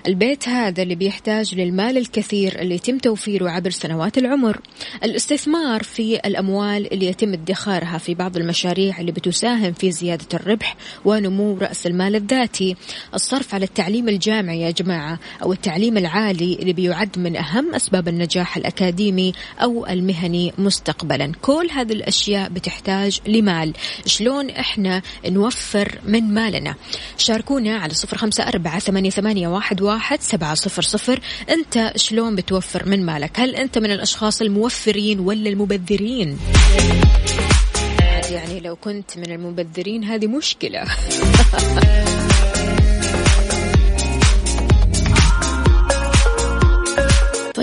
البيت 0.06 0.48
هذا 0.48 0.82
اللي 0.82 0.94
بيحتاج 0.94 1.54
للمال 1.54 1.98
الكثير 1.98 2.60
اللي 2.60 2.74
يتم 2.74 2.98
توفيره 2.98 3.50
عبر 3.50 3.70
سنوات 3.70 4.18
العمر. 4.18 4.60
الاستثمار 5.04 5.82
في 5.82 6.16
الأموال 6.16 6.92
اللي 6.92 7.06
يتم 7.06 7.32
ادخارها 7.32 7.98
في 7.98 8.14
بعض 8.14 8.36
المشاريع 8.36 9.00
اللي 9.00 9.12
بتساهم 9.12 9.72
في 9.72 9.92
زيادة 9.92 10.26
الربح 10.34 10.76
ونمو 11.04 11.58
رأس 11.58 11.86
المال 11.86 12.16
الذاتي. 12.16 12.76
الصرف 13.14 13.54
على 13.54 13.64
التعليم 13.64 14.08
الجامعي 14.08 14.60
يا 14.60 14.70
جماعة 14.70 15.18
أو 15.42 15.52
التعليم 15.52 15.98
العالي 15.98 16.54
اللي 16.54 16.72
بيعد 16.72 17.18
من 17.18 17.36
أهم 17.36 17.74
أسباب 17.74 18.08
النجاح 18.08 18.56
الأكاديمي 18.56 19.32
أو 19.62 19.86
المهني 19.86 20.52
مستقبلا. 20.58 21.32
كل 21.42 21.68
هذه 21.72 21.92
الأشياء 21.92 22.48
بتحتاج 22.48 23.20
لمال. 23.26 23.72
شلون 24.06 24.50
إحنا 24.66 25.02
نوفر 25.26 25.98
من 26.04 26.34
مالنا. 26.34 26.74
شاركونا 27.18 27.76
على 27.76 27.94
صفر 27.94 28.18
خمسة 28.18 28.48
أربعة 28.48 28.78
ثمانية, 28.78 29.10
ثمانية 29.10 29.48
واحد, 29.48 29.82
واحد 29.82 30.20
سبعة 30.20 30.54
صفر 30.54 30.82
صفر. 30.82 31.20
أنت 31.50 31.92
شلون 31.96 32.36
بتوفر 32.36 32.88
من 32.88 33.06
مالك؟ 33.06 33.40
هل 33.40 33.56
أنت 33.56 33.78
من 33.78 33.90
الأشخاص 33.90 34.42
الموفرين 34.42 35.20
ولا 35.20 35.50
المبذرين؟ 35.50 36.38
يعني 38.30 38.60
لو 38.60 38.76
كنت 38.76 39.18
من 39.18 39.32
المبذرين 39.32 40.04
هذه 40.04 40.26
مشكلة. 40.26 40.84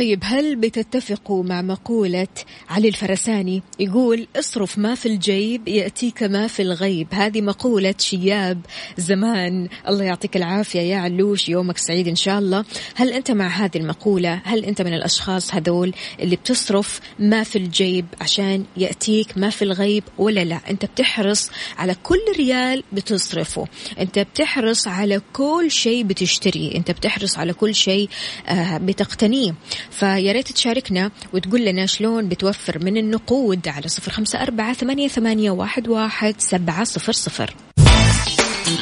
طيب 0.04 0.20
هل 0.24 0.56
بتتفقوا 0.56 1.44
مع 1.44 1.62
مقولة 1.62 2.28
علي 2.70 2.88
الفرساني 2.88 3.63
يقول 3.80 4.28
اصرف 4.36 4.78
ما 4.78 4.96
في 4.96 5.06
الجيب 5.06 5.68
يأتيك 5.68 6.24
ما 6.24 6.48
في 6.48 6.62
الغيب؟ 6.62 7.08
هذه 7.12 7.42
مقولة 7.42 7.96
شياب 8.00 8.62
زمان. 8.98 9.70
الله 9.88 10.04
يعطيك 10.04 10.38
العافية 10.38 10.80
يا 10.80 10.98
علوش 10.98 11.50
يومك 11.50 11.78
سعيد 11.78 12.08
إن 12.08 12.16
شاء 12.16 12.39
الله. 12.39 12.66
هل 12.96 13.13
أنت 13.13 13.32
مع 13.32 13.48
هذه 13.48 13.78
المقولة؟ 13.78 14.42
هل 14.44 14.66
أنت 14.66 14.82
من 14.82 14.94
الأشخاص 14.94 15.56
هذول 15.56 15.94
اللي 16.20 16.36
بتصرف 16.36 17.00
ما 17.20 17.44
في 17.44 17.56
الجيب 17.56 18.06
عشان 18.22 18.66
يأتيك 18.78 19.38
ما 19.38 19.50
في 19.50 19.62
الغيب 19.62 20.04
ولا 20.18 20.44
لا؟ 20.44 20.60
أنت 20.70 20.86
بتحرص 20.86 21.50
على 21.78 21.96
كل 22.04 22.22
ريال 22.38 22.84
بتصرفه. 22.94 23.68
أنت 24.00 24.20
بتحرص 24.20 24.88
على 24.88 25.22
كل 25.34 25.72
شيء 25.72 26.04
بتشتريه. 26.04 26.76
أنت 26.76 26.92
بتحرص 26.92 27.38
على 27.38 27.54
كل 27.54 27.76
شيء 27.76 28.10
آه، 28.48 28.78
بتقتنيه. 28.78 29.56
فيا 29.93 30.32
ريت 30.32 30.51
تشاركنا 30.51 31.12
وتقول 31.34 31.65
لنا 31.65 31.86
شلون 31.86 32.29
بتوفر 32.29 32.84
من 32.84 32.97
النقود 32.97 33.67
على 33.67 33.88
صفر 33.88 34.12
خمسة 34.12 34.41
أربعة 34.41 34.73
ثمانية, 34.73 35.08
ثمانية 35.08 35.51
واحد, 35.51 35.88
واحد 35.88 36.36
سبعة 36.38 36.84
صفر 36.84 37.12
صفر. 37.12 37.56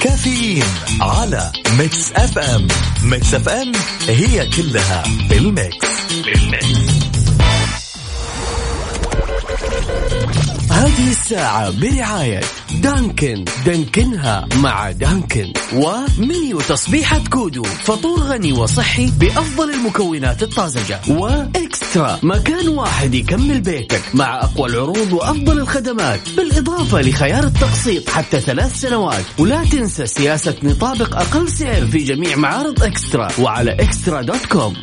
كافيين 0.01 0.63
على 1.01 1.51
Mix 1.79 2.11
FM. 2.11 2.67
Mix 3.03 3.33
FM 3.33 3.71
هي 4.07 4.49
كلها 4.49 5.03
بال 5.29 5.48
mix. 5.48 5.87
بال 6.25 6.47
mix. 6.47 6.90
هذه 10.81 11.11
الساعة 11.11 11.79
برعاية 11.79 12.41
دانكن. 12.81 13.45
دانكنها 13.65 14.47
مع 14.55 14.91
دانكن. 14.91 15.53
ومنيو 15.73 16.61
تصبيحة 16.61 17.21
كودو. 17.29 17.63
فطور 17.63 18.19
غني 18.19 18.53
وصحي 18.53 19.11
بأفضل 19.19 19.73
المكونات 19.73 20.43
الطازجة. 20.43 21.01
وإكسترا. 21.07 22.19
مكان 22.23 22.67
واحد 22.67 23.13
يكمل 23.13 23.61
بيتك 23.61 24.01
مع 24.13 24.43
أقوى 24.43 24.69
العروض 24.69 25.13
وأفضل 25.13 25.59
الخدمات. 25.59 26.19
بالإضافة 26.37 27.01
لخيار 27.01 27.43
التقسيط 27.43 28.09
حتى 28.09 28.39
ثلاث 28.39 28.79
سنوات. 28.81 29.25
ولا 29.39 29.63
تنسى 29.63 30.07
سياسة 30.07 30.55
نطابق 30.63 31.15
أقل 31.15 31.51
سعر 31.51 31.85
في 31.85 31.97
جميع 31.97 32.35
معارض 32.35 32.83
إكسترا. 32.83 33.27
وعلى 33.39 33.71
إكسترا 33.71 34.21
dot 34.21 34.45
com. 34.45 34.73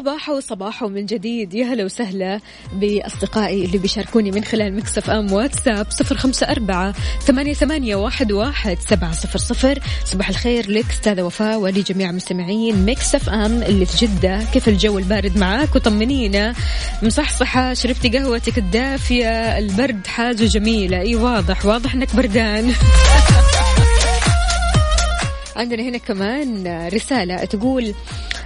صباح 0.00 0.28
وصباح 0.28 0.84
من 0.84 1.06
جديد. 1.06 1.54
يا 1.54 1.64
هلا 1.64 1.84
وسهلا 1.84 2.40
بأصدقائي 2.72 3.64
اللي 3.64 3.78
بيشاركوني 3.78 4.30
من 4.30 4.44
خلال 4.44 4.76
Mix 4.76 5.10
FM 5.10 5.32
واتساب 5.32 5.90
صفر 5.90 6.16
خمسة 6.16 6.50
أربعة 6.50 6.94
ثمانية, 7.20 7.54
ثمانية 7.54 7.96
واحد, 7.96 8.32
واحد 8.32 8.78
سبعة 8.78 9.12
صفر 9.12 9.38
صفر. 9.38 9.78
صباح 10.04 10.28
الخير 10.28 10.70
لك 10.70 10.84
أستاذة 10.90 11.22
وفاء 11.22 11.58
ولجميع 11.58 12.12
مستمعين 12.12 12.86
Mix 12.86 13.28
FM 13.28 13.62
اللي 13.62 13.86
في 13.86 14.06
جدة. 14.06 14.44
كيف 14.52 14.68
الجو 14.68 14.98
البارد 14.98 15.38
معاك 15.38 15.76
وطمنينا؟ 15.76 16.54
مصحصحة 17.02 17.74
شربتي 17.74 18.08
قهوتك 18.08 18.58
الدافية 18.58 19.58
البرد 19.58 20.06
حاجة 20.06 20.44
جميلة. 20.44 21.00
إي 21.00 21.16
واضح 21.16 21.66
واضح 21.66 21.94
إنك 21.94 22.16
بردان. 22.16 22.72
عندنا 25.56 25.82
هنا 25.82 25.98
كمان 25.98 26.88
رسالة 26.88 27.44
تقول 27.44 27.94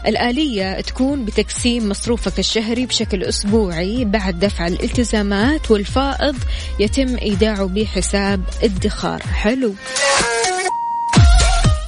الآلية 0.06 0.80
تكون 0.80 1.24
بتقسيم 1.24 1.88
مصروفك 1.88 2.38
الشهري 2.38 2.86
بشكل 2.86 3.22
أسبوعي 3.22 4.04
بعد 4.04 4.38
دفع 4.38 4.66
الالتزامات 4.66 5.70
والفائض 5.70 6.36
يتم 6.80 7.16
إيداعه 7.16 7.66
بحساب 7.66 8.44
ادخار. 8.62 9.22
حلو. 9.22 9.74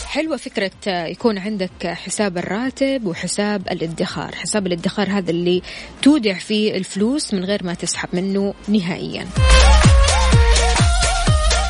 حلوة 0.06 0.36
فكرة 0.36 0.70
يكون 0.86 1.38
عندك 1.38 1.86
حساب 1.86 2.38
الراتب 2.38 3.06
وحساب 3.06 3.68
الادخار. 3.70 4.34
حساب 4.34 4.66
الادخار 4.66 5.08
هذا 5.10 5.30
اللي 5.30 5.62
تودع 6.02 6.38
فيه 6.38 6.76
الفلوس 6.76 7.34
من 7.34 7.44
غير 7.44 7.64
ما 7.64 7.74
تسحب 7.74 8.08
منه 8.12 8.54
نهائيا. 8.68 9.26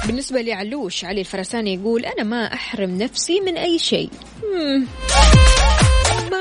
بالنسبة 0.07 0.41
لعلوش 0.41 1.05
علي 1.05 1.21
الفرساني 1.21 1.75
يقول 1.75 2.05
أنا 2.05 2.23
ما 2.23 2.55
أحرم 2.55 2.99
نفسي 2.99 3.41
من 3.41 3.57
أي 3.57 3.79
شيء. 3.79 4.11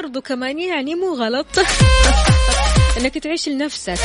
برضو 0.01 0.21
كمان 0.21 0.59
يعني 0.59 0.95
مو 0.95 1.13
غلط. 1.13 1.47
إنك 2.97 3.17
تعيش 3.17 3.49
لنفسك 3.49 3.97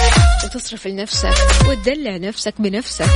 وتصرف 0.44 0.86
لنفسك 0.86 1.34
وتدلع 1.68 2.16
نفسك 2.16 2.54
بنفسك. 2.58 3.06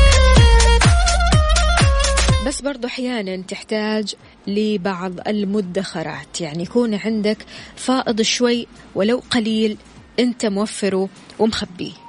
بس 2.47 2.61
برضو 2.61 2.87
أحيانا 2.87 3.43
تحتاج 3.43 4.15
لبعض 4.47 5.29
المدخرات. 5.29 6.41
يعني 6.41 6.63
يكون 6.63 6.95
عندك 6.95 7.39
فائض 7.77 8.23
شوي 8.23 8.67
ولو 8.95 9.23
قليل 9.31 9.77
أنت 10.19 10.47
موفره 10.47 11.09
ومخبيه. 11.39 11.93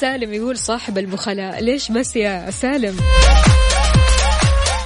سالم 0.00 0.32
يقول 0.32 0.58
صاحب 0.58 0.98
البخلاء 0.98 1.60
ليش 1.60 1.92
بس 1.92 2.16
يا 2.16 2.50
سالم؟ 2.50 2.96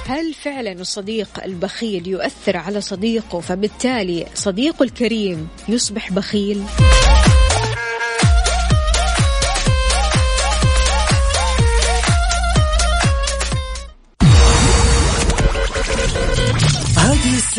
هل 0.09 0.33
فعلا 0.33 0.71
الصديق 0.71 1.43
البخيل 1.43 2.07
يؤثر 2.07 2.57
على 2.57 2.81
صديقه 2.81 3.39
فبالتالي 3.39 4.25
صديقه 4.33 4.83
الكريم 4.83 5.47
يصبح 5.67 6.11
بخيل؟ 6.11 6.63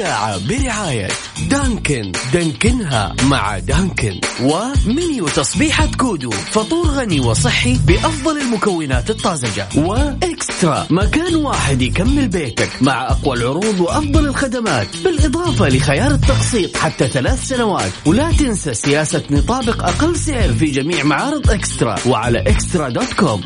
الساعة 0.00 0.48
برعاية 0.48 1.08
دانكن. 1.48 2.12
دانكنها 2.32 3.14
مع 3.22 3.58
دانكن. 3.58 4.20
ومنيو 4.42 5.28
تصبيحة 5.28 5.88
كودو. 5.98 6.30
فطور 6.30 6.86
غني 6.86 7.20
وصحي 7.20 7.78
بأفضل 7.86 8.40
المكونات 8.40 9.10
الطازجة. 9.10 9.68
وإكسترا. 9.76 10.86
مكان 10.90 11.36
واحد 11.36 11.82
يكمل 11.82 12.28
بيتك 12.28 12.82
مع 12.82 13.06
أقوى 13.06 13.36
العروض 13.36 13.80
وأفضل 13.80 14.26
الخدمات. 14.26 14.96
بالإضافة 15.04 15.68
لخيار 15.68 16.10
التقسيط 16.10 16.76
حتى 16.76 17.08
ثلاث 17.08 17.48
سنوات. 17.48 17.92
ولا 18.06 18.32
تنسى 18.32 18.74
سياسة 18.74 19.22
نطابق 19.30 19.84
أقل 19.84 20.16
سعر 20.16 20.52
في 20.52 20.66
جميع 20.66 21.04
معارض 21.04 21.50
إكسترا. 21.50 21.96
وعلى 22.06 22.40
إكسترا 22.40 22.88
dot 22.88 23.12
com. 23.12 23.40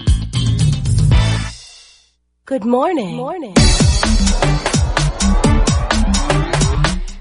Good 2.50 2.64
morning. 2.64 3.16
Good 3.16 3.54
morning. 3.54 3.83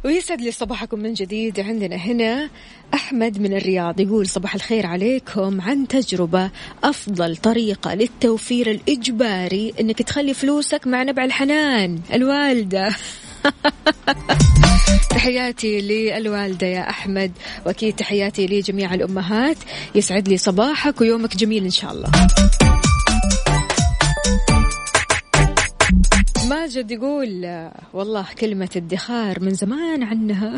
ويسعد 0.03 0.41
لي 0.41 0.51
صباحكم 0.51 0.99
من 0.99 1.13
جديد. 1.13 1.59
عندنا 1.59 1.95
هنا 1.95 2.49
أحمد 2.93 3.41
من 3.41 3.53
الرياض 3.53 3.99
يقول 3.99 4.27
صباح 4.27 4.55
الخير 4.55 4.85
عليكم. 4.85 5.61
عن 5.61 5.87
تجربة 5.87 6.49
أفضل 6.83 7.37
طريقة 7.37 7.93
للتوفير 7.93 8.71
الإجباري 8.71 9.73
أنك 9.79 10.01
تخلي 10.01 10.33
فلوسك 10.33 10.87
مع 10.87 11.03
نبع 11.03 11.25
الحنان. 11.25 11.99
الوالدة. 12.13 12.89
تحياتي 15.09 15.81
للوالدة 15.81 16.67
يا 16.67 16.89
أحمد 16.89 17.31
وأكيد 17.65 17.95
تحياتي 17.95 18.47
لجميع 18.47 18.93
الأمهات. 18.93 19.57
يسعد 19.95 20.27
لي 20.27 20.37
صباحك 20.37 21.01
ويومك 21.01 21.37
جميل 21.37 21.63
إن 21.63 21.69
شاء 21.69 21.91
الله. 21.91 22.11
ماجد 26.49 26.91
يقول 26.91 27.69
والله 27.93 28.25
كلمة 28.39 28.69
ادخار 28.75 29.39
من 29.39 29.53
زمان 29.53 30.03
عنها. 30.03 30.57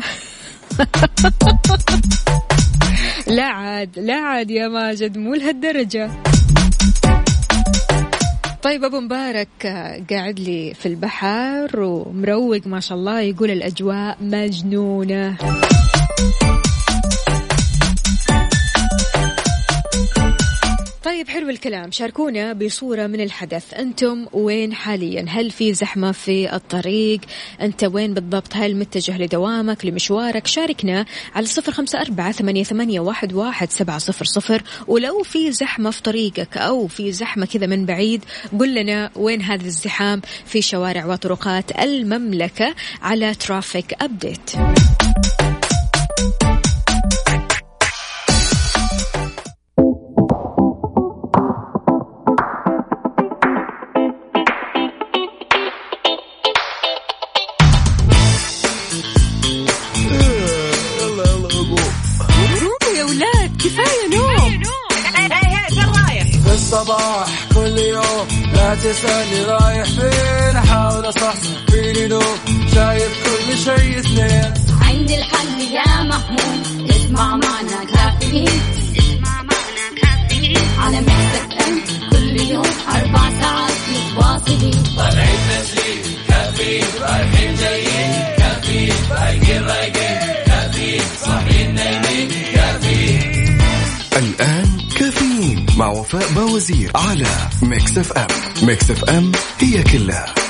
لا 3.36 3.44
عاد 3.44 3.98
لا 3.98 4.14
عاد 4.14 4.50
يا 4.50 4.68
ماجد 4.68 5.18
مو 5.18 5.34
لهالدرجة. 5.34 6.10
طيب 8.62 8.84
أبو 8.84 9.00
مبارك 9.00 9.48
قاعد 10.10 10.40
لي 10.40 10.74
في 10.74 10.86
البحر 10.86 11.80
ومروق 11.80 12.66
ما 12.66 12.80
شاء 12.80 12.98
الله 12.98 13.20
يقول 13.20 13.50
الأجواء 13.50 14.16
مجنونة. 14.20 15.36
طيب 21.16 21.28
حلو 21.28 21.50
الكلام. 21.50 21.90
شاركونا 21.90 22.52
بصورة 22.52 23.06
من 23.06 23.20
الحدث. 23.20 23.74
أنتم 23.74 24.26
وين 24.32 24.74
حاليا؟ 24.74 25.26
هل 25.28 25.50
في 25.50 25.74
زحمة 25.74 26.12
في 26.12 26.54
الطريق؟ 26.54 27.20
أنت 27.60 27.84
وين 27.84 28.14
بالضبط؟ 28.14 28.48
هل 28.52 28.76
متجه 28.76 29.18
لدوامك 29.18 29.86
لمشوارك؟ 29.86 30.46
شاركنا 30.46 31.06
على 31.34 31.46
صفر 31.46 31.72
خمسة 31.72 32.00
أربعة 32.00 32.32
ثمانية, 32.32 33.00
واحد 33.00 33.70
سبعة 33.70 33.98
صفر 33.98 34.24
صفر. 34.24 34.62
ولو 34.86 35.22
في 35.22 35.52
زحمة 35.52 35.90
في 35.90 36.02
طريقك 36.02 36.56
أو 36.56 36.86
في 36.86 37.12
زحمة 37.12 37.46
كذا 37.46 37.66
من 37.66 37.86
بعيد 37.86 38.24
قل 38.60 38.74
لنا 38.74 39.10
وين 39.16 39.42
هذا 39.42 39.66
الزحام 39.66 40.20
في 40.46 40.62
شوارع 40.62 41.06
وطرقات 41.06 41.78
المملكة 41.78 42.74
على 43.02 43.34
ترافيك 43.34 44.02
أبديت 44.02 44.50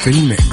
في 0.07 0.13
ال 0.13 0.21
mix 0.21 0.46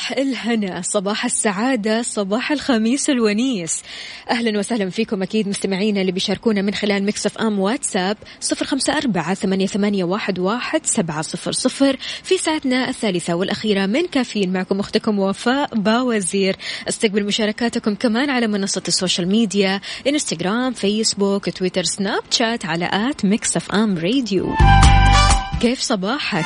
صباح 0.00 0.18
الهنا 0.18 0.82
صباح 0.82 1.24
السعادة 1.24 2.02
صباح 2.02 2.52
الخميس 2.52 3.10
الونيس. 3.10 3.82
أهلا 4.30 4.58
وسهلا 4.58 4.90
فيكم 4.90 5.22
أكيد 5.22 5.48
مستمعينا 5.48 6.00
اللي 6.00 6.12
بيشاركونا 6.12 6.62
من 6.62 6.74
خلال 6.74 7.04
Mix 7.04 7.38
FM 7.38 7.58
واتساب 7.58 8.16
صفر 8.40 8.64
خمسة 8.64 8.96
أربعة 8.96 9.34
ثمانية, 9.34 10.04
واحد, 10.04 10.86
سبعة 10.86 11.22
صفر 11.22 11.52
صفر 11.52 11.96
في 12.22 12.38
ساعتنا 12.38 12.88
الثالثة 12.88 13.34
والأخيرة 13.34 13.86
من 13.86 14.06
كافيين. 14.06 14.52
معكم 14.52 14.80
أختكم 14.80 15.18
وفاء 15.18 15.74
باوزير. 15.74 16.56
أستقبل 16.88 17.24
مشاركاتكم 17.24 17.94
كمان 17.94 18.30
على 18.30 18.46
منصة 18.46 18.82
ال 18.88 18.94
social 18.94 19.28
media 19.28 19.80
إنستغرام 20.06 20.72
فيسبوك 20.72 21.50
تويتر 21.50 21.82
سناب 21.82 22.22
شات 22.30 22.64
على 22.64 22.90
at 22.92 23.24
Mix 23.24 23.70
FM 23.72 23.98
Radio. 23.98 24.54
كيف 25.60 25.80
صباحك؟ 25.80 26.44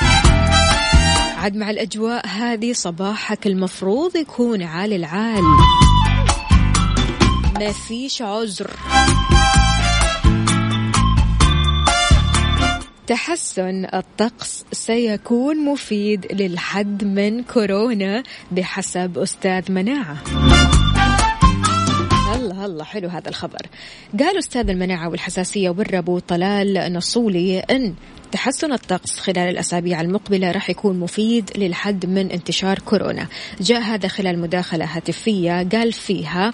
عاد 1.37 1.57
مع 1.57 1.71
الأجواء 1.71 2.27
هذه 2.27 2.73
صباحك 2.73 3.47
المفروض 3.47 4.17
يكون 4.17 4.63
عالي 4.63 4.97
العال. 4.97 5.43
ما 7.61 7.73
فيش 7.73 8.23
عذر 8.23 8.71
تحسن 13.07 13.87
الطقس 13.95 14.65
سيكون 14.73 15.65
مفيد 15.65 16.33
للحد 16.33 17.05
من 17.05 17.43
كورونا 17.43 18.23
بحسب 18.53 19.19
أستاذ 19.19 19.73
مناعة. 19.73 20.17
الله 22.35 22.65
الله 22.65 22.85
حلو 22.85 23.09
هذا 23.09 23.29
الخبر. 23.29 23.67
قال 24.21 24.39
أستاذ 24.39 24.71
المناعة 24.71 25.09
والحساسية 25.09 25.71
والربو 25.71 26.19
طلال 26.19 26.93
نصولي 26.93 27.59
أن 27.59 27.95
تحسن 28.35 28.73
الطقس 28.73 29.19
خلال 29.19 29.39
الأسابيع 29.49 30.01
المقبلة 30.01 30.51
راح 30.51 30.71
يكون 30.71 30.99
مفيد 30.99 31.51
للحد 31.57 32.07
من 32.07 32.31
انتشار 32.31 32.79
كورونا. 32.79 33.27
جاء 33.61 33.81
هذا 33.81 34.09
خلال 34.09 34.39
مداخلة 34.39 34.85
هاتفية 34.85 35.69
قال 35.73 35.93
فيها 35.93 36.53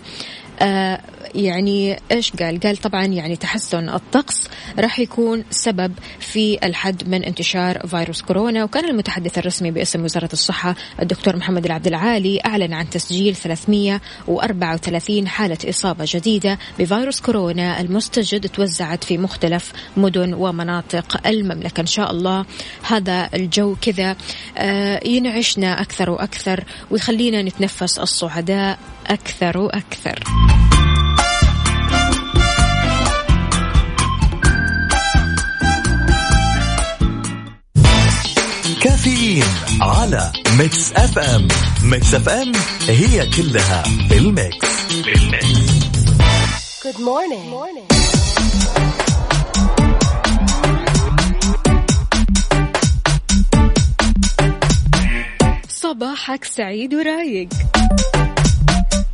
آه 0.60 1.00
يعني 1.34 1.98
إيش 2.12 2.32
قال؟ 2.32 2.60
قال 2.60 2.76
طبعا 2.76 3.04
يعني 3.04 3.36
تحسن 3.36 3.88
الطقس 3.88 4.48
راح 4.78 4.98
يكون 4.98 5.44
سبب 5.50 5.92
في 6.20 6.58
الحد 6.64 7.08
من 7.08 7.24
انتشار 7.24 7.86
فيروس 7.86 8.22
كورونا 8.22 8.64
وكان 8.64 8.84
المتحدث 8.84 9.38
الرسمي 9.38 9.70
باسم 9.70 10.04
وزارة 10.04 10.28
الصحة 10.32 10.74
الدكتور 11.02 11.36
محمد 11.36 11.64
العبد 11.64 11.86
العالي 11.86 12.40
أعلن 12.46 12.72
عن 12.72 12.90
تسجيل 12.90 13.34
334 13.34 15.28
حالة 15.28 15.58
إصابة 15.68 16.04
جديدة 16.08 16.58
بفيروس 16.78 17.20
كورونا 17.20 17.80
المستجد 17.80 18.48
توزعت 18.48 19.04
في 19.04 19.18
مختلف 19.18 19.72
مدن 19.96 20.34
ومناطق 20.34 21.26
المملكة 21.26 21.80
إن 21.80 21.86
شاء 21.86 22.10
الله 22.10 22.44
هذا 22.82 23.30
الجو 23.34 23.76
كذا 23.82 24.16
آه 24.58 25.06
ينعشنا 25.06 25.80
أكثر 25.80 26.10
وأكثر 26.10 26.64
ويخلينا 26.90 27.42
نتنفس 27.42 27.98
الصعداء 27.98 28.78
أكثر 29.06 29.58
وأكثر. 29.58 30.24
كافيين 39.04 39.44
على 39.80 40.32
Mix 40.58 40.92
FM 40.92 41.48
Mix 41.84 42.14
FM 42.14 42.52
هي 42.88 43.30
كلها 43.30 43.82
في 43.82 44.18
ال 44.18 44.30
mix 44.30 44.66
في 45.02 45.12
ال 45.14 45.31
mix 45.31 45.80
Good 46.84 46.98
morning. 46.98 47.44
Good 47.44 47.54
morning. 47.56 47.86
صباحك 55.68 56.44
سعيد 56.44 56.94
ورايق 56.94 57.48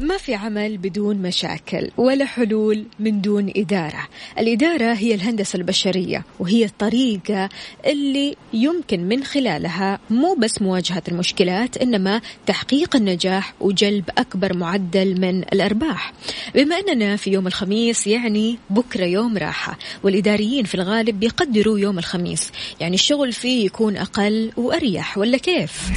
ما 0.00 0.16
في 0.16 0.34
عمل 0.34 0.78
بدون 0.78 1.16
مشاكل 1.16 1.90
ولا 1.96 2.24
حلول 2.24 2.84
من 3.00 3.20
دون 3.20 3.52
إدارة. 3.56 4.08
الإدارة 4.38 4.92
هي 4.92 5.14
الهندسة 5.14 5.56
البشرية 5.56 6.24
وهي 6.38 6.64
الطريقة 6.64 7.48
اللي 7.86 8.36
يمكن 8.52 9.08
من 9.08 9.24
خلالها 9.24 9.98
مو 10.10 10.34
بس 10.34 10.62
مواجهة 10.62 11.02
المشكلات 11.08 11.76
إنما 11.76 12.20
تحقيق 12.46 12.96
النجاح 12.96 13.54
وجلب 13.60 14.04
أكبر 14.18 14.56
معدل 14.56 15.20
من 15.20 15.38
الأرباح. 15.38 16.12
بما 16.54 16.76
أننا 16.76 17.16
في 17.16 17.30
يوم 17.30 17.46
الخميس 17.46 18.06
يعني 18.06 18.58
بكرة 18.70 19.04
يوم 19.04 19.38
راحة 19.38 19.78
والإداريين 20.02 20.64
في 20.64 20.74
الغالب 20.74 21.20
بيقدروا 21.20 21.78
يوم 21.78 21.98
الخميس. 21.98 22.52
يعني 22.80 22.94
الشغل 22.94 23.32
فيه 23.32 23.66
يكون 23.66 23.96
أقل 23.96 24.52
وأريح 24.56 25.18
ولا 25.18 25.38
كيف؟ 25.38 25.90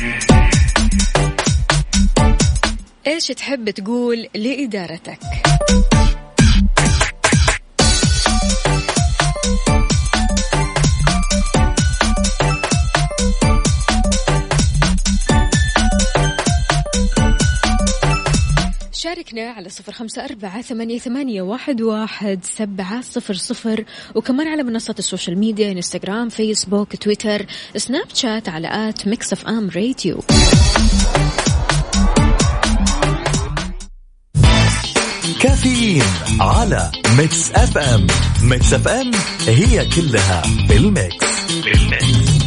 إيش 3.08 3.28
تحب 3.28 3.70
تقول 3.70 4.28
لإدارتك؟ 4.36 5.20
شاركنا 18.92 19.50
على 19.50 19.70
صفر 19.70 19.92
خمسة 19.92 20.26
أربعة 20.26 20.62
ثمانية, 20.62 21.00
ثمانية 21.00 21.42
واحد, 21.42 21.82
واحد 21.82 22.40
سبعة 22.44 23.02
صفر 23.02 23.34
صفر 23.34 23.86
وكمان 24.16 24.48
على 24.48 24.64
منصات 24.64 25.00
ال 25.00 25.05
social 25.05 25.38
media 25.38 25.72
إنستغرام 25.72 26.30
فيسبوك 26.30 26.96
تويتر 26.96 27.46
سناب 27.76 28.06
شات 28.14 28.50
على 28.50 28.90
at 28.90 29.08
Mix 29.08 29.34
FM 29.34 29.70
Radio. 29.70 30.20
كافيين 35.40 36.04
على 36.40 36.92
Mix 37.18 37.52
FM 37.52 38.08
Mix 38.44 38.74
FM 38.74 39.12
هي 39.48 39.86
كلها 39.86 40.44
بال 40.70 40.92
mix 40.92 41.26
بال 41.64 41.94
mix 41.94 42.40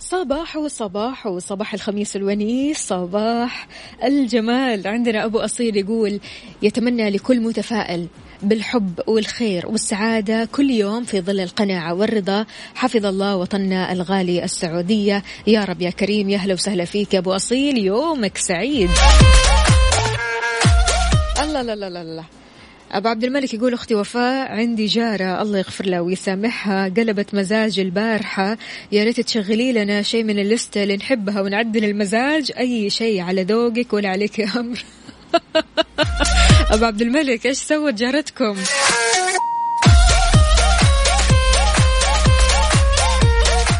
صباح 0.00 0.66
صباح 0.66 1.26
وصباح 1.26 1.74
الخميس 1.74 2.16
الونيس 2.16 2.78
صباح 2.78 3.68
الجمال. 4.04 4.86
عندنا 4.86 5.24
أبو 5.24 5.38
أصيل 5.38 5.76
يقول 5.76 6.20
يتمنى 6.62 7.10
لكل 7.10 7.40
متفائل 7.40 8.06
بالحب 8.42 9.00
والخير 9.06 9.66
والسعادة 9.66 10.48
كل 10.52 10.70
يوم 10.70 11.04
في 11.04 11.20
ظل 11.20 11.40
القناعة 11.40 11.94
والرضا. 11.94 12.46
حفظ 12.74 13.06
الله 13.06 13.36
وطننا 13.36 13.92
الغالي 13.92 14.44
السعودية. 14.44 15.22
يا 15.46 15.64
رب 15.64 15.82
يا 15.82 15.90
كريم 15.90 16.30
يا 16.30 16.36
أهلا 16.36 16.54
وسهلا 16.54 16.84
فيك 16.84 17.14
يا 17.14 17.18
أبو 17.18 17.32
أصيل. 17.36 17.78
يومك 17.78 18.36
سعيد. 18.38 18.90
الله 21.42 21.62
لا 21.62 21.74
لا 21.74 21.90
لا 21.90 22.04
لا 22.04 22.24
أبو 22.92 23.08
عبد 23.08 23.24
الملك 23.24 23.54
يقول 23.54 23.74
أختي 23.74 23.94
وفاء 23.94 24.52
عندي 24.52 24.86
جارة 24.86 25.42
الله 25.42 25.58
يغفر 25.58 25.86
لها 25.86 26.00
ويسامحها. 26.00 26.88
قلبت 26.88 27.34
مزاج 27.34 27.80
البارحة. 27.80 28.58
يا 28.92 29.04
ريت 29.04 29.20
تشغلي 29.20 29.72
لنا 29.72 30.02
شيء 30.02 30.24
من 30.24 30.38
اللستة 30.38 30.82
اللي 30.82 30.96
نحبها 30.96 31.40
ونعدل 31.40 31.84
المزاج. 31.84 32.52
أي 32.58 32.90
شيء 32.90 33.20
على 33.20 33.42
ذوقك 33.42 33.92
ولا 33.92 34.08
عليك 34.08 34.38
يا 34.38 34.48
أمر. 34.56 34.84
أبو 36.70 36.84
عبد 36.84 37.02
الملك 37.02 37.46
إيش 37.46 37.56
سوت 37.56 37.94
جارتكم؟ 37.94 38.56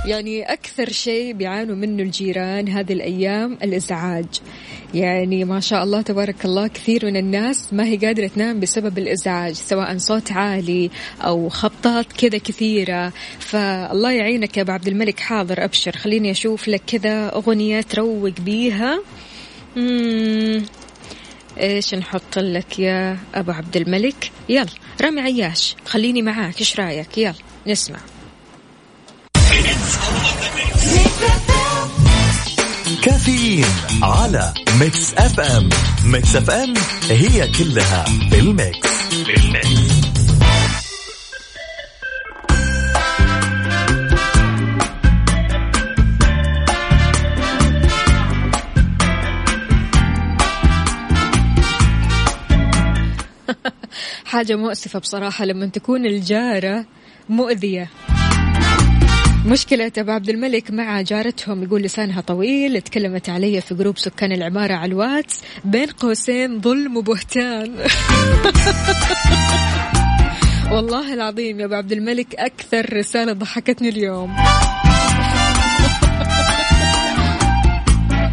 يعني 0.06 0.52
أكثر 0.52 0.92
شيء 0.92 1.32
بيعانوا 1.32 1.76
منه 1.76 2.02
الجيران 2.02 2.68
هذه 2.68 2.92
الأيام 2.92 3.58
الإزعاج. 3.62 4.26
يعني 4.94 5.44
ما 5.44 5.60
شاء 5.60 5.84
الله 5.84 6.02
تبارك 6.02 6.44
الله 6.44 6.66
كثير 6.66 7.06
من 7.06 7.16
الناس 7.16 7.72
ما 7.72 7.84
هي 7.84 7.96
قادرة 7.96 8.26
تنام 8.26 8.60
بسبب 8.60 8.98
الإزعاج 8.98 9.54
سواء 9.54 9.98
صوت 9.98 10.32
عالي 10.32 10.90
أو 11.20 11.48
خبطات 11.48 12.12
كذا 12.12 12.38
كثيرة. 12.38 13.12
فالله 13.38 14.12
يعينك 14.12 14.56
يا 14.56 14.62
أبو 14.62 14.72
عبد 14.72 14.88
الملك 14.88 15.20
حاضر 15.20 15.64
أبشر. 15.64 15.92
خليني 15.96 16.30
أشوف 16.30 16.68
لك 16.68 16.82
كذا 16.86 17.28
أغنية 17.34 17.80
تروق 17.80 18.40
بيها. 18.40 19.02
إيش 21.60 21.94
نحط 21.94 22.38
لك 22.38 22.78
يا 22.78 23.18
أبو 23.34 23.52
عبد 23.52 23.76
الملك؟ 23.76 24.30
يلا 24.48 24.66
رامي 25.00 25.20
عياش 25.20 25.76
خليني 25.86 26.22
معاك 26.22 26.60
إيش 26.60 26.80
رأيك؟ 26.80 27.18
يلا 27.18 27.34
نسمع. 27.66 27.98
كافيين 33.02 33.64
على 34.02 34.54
Mix 34.80 35.14
FM. 35.14 35.68
Mix 36.04 36.36
FM 36.36 36.74
هي 37.10 37.48
كلها 37.58 38.04
بال 38.30 38.50
mix. 38.50 38.88
بال 39.26 39.47
mix. 39.47 39.87
حاجة 54.38 54.56
مؤسفة 54.56 54.98
بصراحة 54.98 55.44
لما 55.44 55.66
تكون 55.66 56.06
الجارة 56.06 56.84
مؤذية. 57.28 57.90
مشكلة 59.46 59.92
أبو 59.98 60.10
عبد 60.10 60.28
الملك 60.28 60.70
مع 60.70 61.02
جارتهم 61.02 61.62
يقول 61.62 61.82
لسانها 61.82 62.20
طويل 62.20 62.80
تكلمت 62.80 63.28
علي 63.28 63.60
في 63.60 63.74
group 63.74 63.98
سكان 63.98 64.32
العمارة 64.32 64.74
على 64.74 64.92
الواتس 64.92 65.40
بين 65.64 65.86
قوسين 65.86 66.60
ظلم 66.60 66.96
وبهتان. 66.96 67.74
والله 70.72 71.14
العظيم 71.14 71.60
يا 71.60 71.64
أبو 71.64 71.74
عبد 71.74 71.92
الملك 71.92 72.34
أكثر 72.34 72.96
رسالة 72.96 73.32
ضحكتني 73.32 73.88
اليوم. 73.88 74.36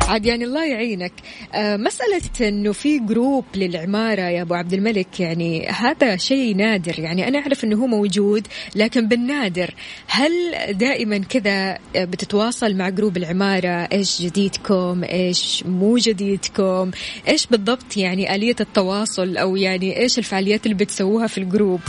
عاد 0.08 0.26
يعني 0.26 0.44
الله 0.44 0.66
يعينك. 0.66 1.12
آه 1.54 1.78
مسألة 1.78 2.50
أنه 2.50 2.72
في 2.72 3.00
group 3.00 3.46
للعمارة 3.56 4.22
يا 4.22 4.42
أبو 4.42 4.54
عبد 4.54 4.74
الملك 4.74 5.20
يعني 5.20 5.68
هذا 5.68 6.18
شيء 6.18 6.56
نادر. 6.56 7.00
يعني 7.00 7.28
أنا 7.28 7.40
أعرف 7.40 7.64
أنه 7.64 7.76
هو 7.76 7.88
موجود 7.88 8.48
لكن 8.76 9.08
بالنادر. 9.08 9.74
هل 10.08 10.32
دائما 10.72 11.18
كذا 11.18 11.78
بتتواصل 11.96 12.76
مع 12.76 12.90
group 12.90 13.18
العمارة؟ 13.18 13.88
إيش 13.92 14.22
جديدكم؟ 14.22 15.04
إيش 15.04 15.64
مو 15.66 15.98
جديدكم؟ 15.98 16.92
إيش 17.28 17.48
بالضبط 17.48 17.98
يعني 17.98 18.36
آلية 18.36 18.56
التواصل؟ 18.60 19.38
أو 19.38 19.56
يعني 19.56 20.00
إيش 20.00 20.18
الفعاليات 20.18 20.66
اللي 20.66 20.76
بتسووها 20.76 21.28
في 21.28 21.38
ال 21.38 21.44
group؟ 21.44 21.80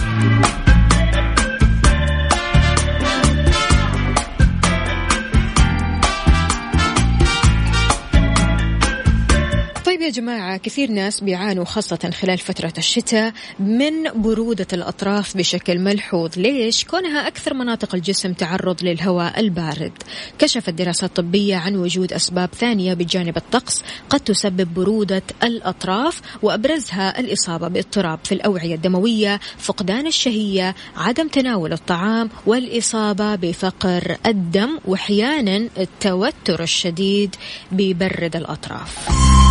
يا 10.06 10.10
جماعة 10.10 10.56
كثير 10.56 10.90
ناس 10.90 11.20
بيعانوا 11.20 11.64
خاصة 11.64 12.10
خلال 12.20 12.38
فترة 12.38 12.72
الشتاء 12.78 13.32
من 13.58 13.92
برودة 14.14 14.66
الأطراف 14.72 15.36
بشكل 15.36 15.78
ملحوظ. 15.78 16.38
ليش؟ 16.38 16.84
كونها 16.84 17.28
أكثر 17.28 17.54
مناطق 17.54 17.94
الجسم 17.94 18.32
تعرض 18.32 18.84
للهواء 18.84 19.40
البارد. 19.40 19.92
كشفت 20.38 20.70
دراسات 20.70 21.16
طبية 21.16 21.56
عن 21.56 21.76
وجود 21.76 22.12
أسباب 22.12 22.48
ثانية 22.54 22.94
بجانب 22.94 23.36
الطقس 23.36 23.82
قد 24.10 24.20
تسبب 24.20 24.74
برودة 24.74 25.22
الأطراف 25.42 26.20
وأبرزها 26.42 27.20
الإصابة 27.20 27.68
باضطراب 27.68 28.18
في 28.24 28.32
الأوعية 28.32 28.74
الدموية 28.74 29.40
فقدان 29.58 30.06
الشهية 30.06 30.74
عدم 30.96 31.28
تناول 31.28 31.72
الطعام 31.72 32.30
والإصابة 32.46 33.34
بفقر 33.34 34.16
الدم 34.26 34.78
وأحيانا 34.84 35.68
التوتر 35.78 36.62
الشديد 36.62 37.36
بيبرد 37.72 38.36
الأطراف. 38.36 39.45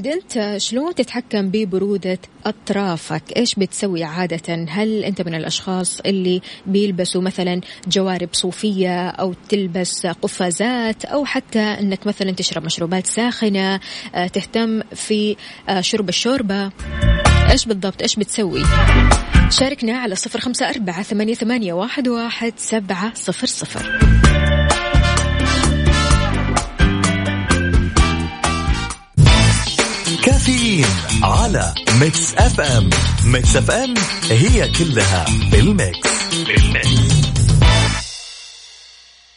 عاد 0.00 0.06
أنت 0.06 0.56
شلون 0.58 0.94
تتحكم 0.94 1.48
ببرودة 1.48 2.18
أطرافك؟ 2.46 3.22
إيش 3.36 3.54
بتسوي 3.54 4.04
عادة؟ 4.04 4.66
هل 4.68 5.04
أنت 5.04 5.22
من 5.22 5.34
الأشخاص 5.34 6.00
اللي 6.00 6.40
بيلبسوا 6.66 7.22
مثلا 7.22 7.60
جوارب 7.88 8.28
صوفية 8.32 9.08
أو 9.08 9.34
تلبس 9.48 10.06
قفازات 10.06 11.04
أو 11.04 11.24
حتى 11.24 11.58
إنك 11.58 12.06
مثلا 12.06 12.30
تشرب 12.30 12.64
مشروبات 12.64 13.06
ساخنة، 13.06 13.80
آه، 14.14 14.26
تهتم 14.26 14.80
في 14.94 15.36
آه، 15.68 15.80
شرب 15.80 16.08
الشوربة؟ 16.08 16.70
إيش 17.50 17.66
بالضبط؟ 17.66 18.02
إيش 18.02 18.16
بتسوي؟ 18.16 18.62
شاركنا 19.50 19.98
على 19.98 20.14
صفر 20.14 20.40
خمسة 20.40 20.70
أربعة 20.70 21.02
ثمانية, 21.02 21.34
ثمانية 21.34 21.72
واحد, 21.72 22.08
واحد 22.08 22.52
سبعة 22.56 23.12
صفر 23.14 23.46
صفر 23.46 24.00
كافيين 30.24 30.86
على 31.22 31.74
Mix 32.00 32.34
FM 32.34 32.90
Mix 33.24 33.56
FM 33.56 33.94
هي 34.30 34.72
كلها 34.72 35.24
بال 35.52 35.85
mix 35.85 36.34
بال 36.46 36.76
mix 36.76 37.20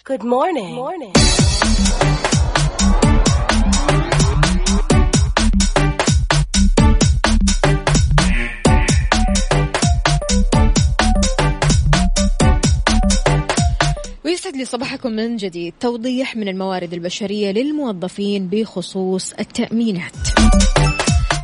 Good 0.06 0.24
morning. 0.24 0.76
Good 0.76 0.84
morning. 0.84 2.13
ويسعد 14.46 14.58
لي 14.58 14.66
صباحكم 14.66 15.12
من 15.12 15.36
جديد. 15.36 15.74
توضيح 15.80 16.36
من 16.36 16.48
الموارد 16.48 16.94
البشرية 16.94 17.52
للموظفين 17.52 18.48
بخصوص 18.48 19.34
التأمينات. 19.34 20.12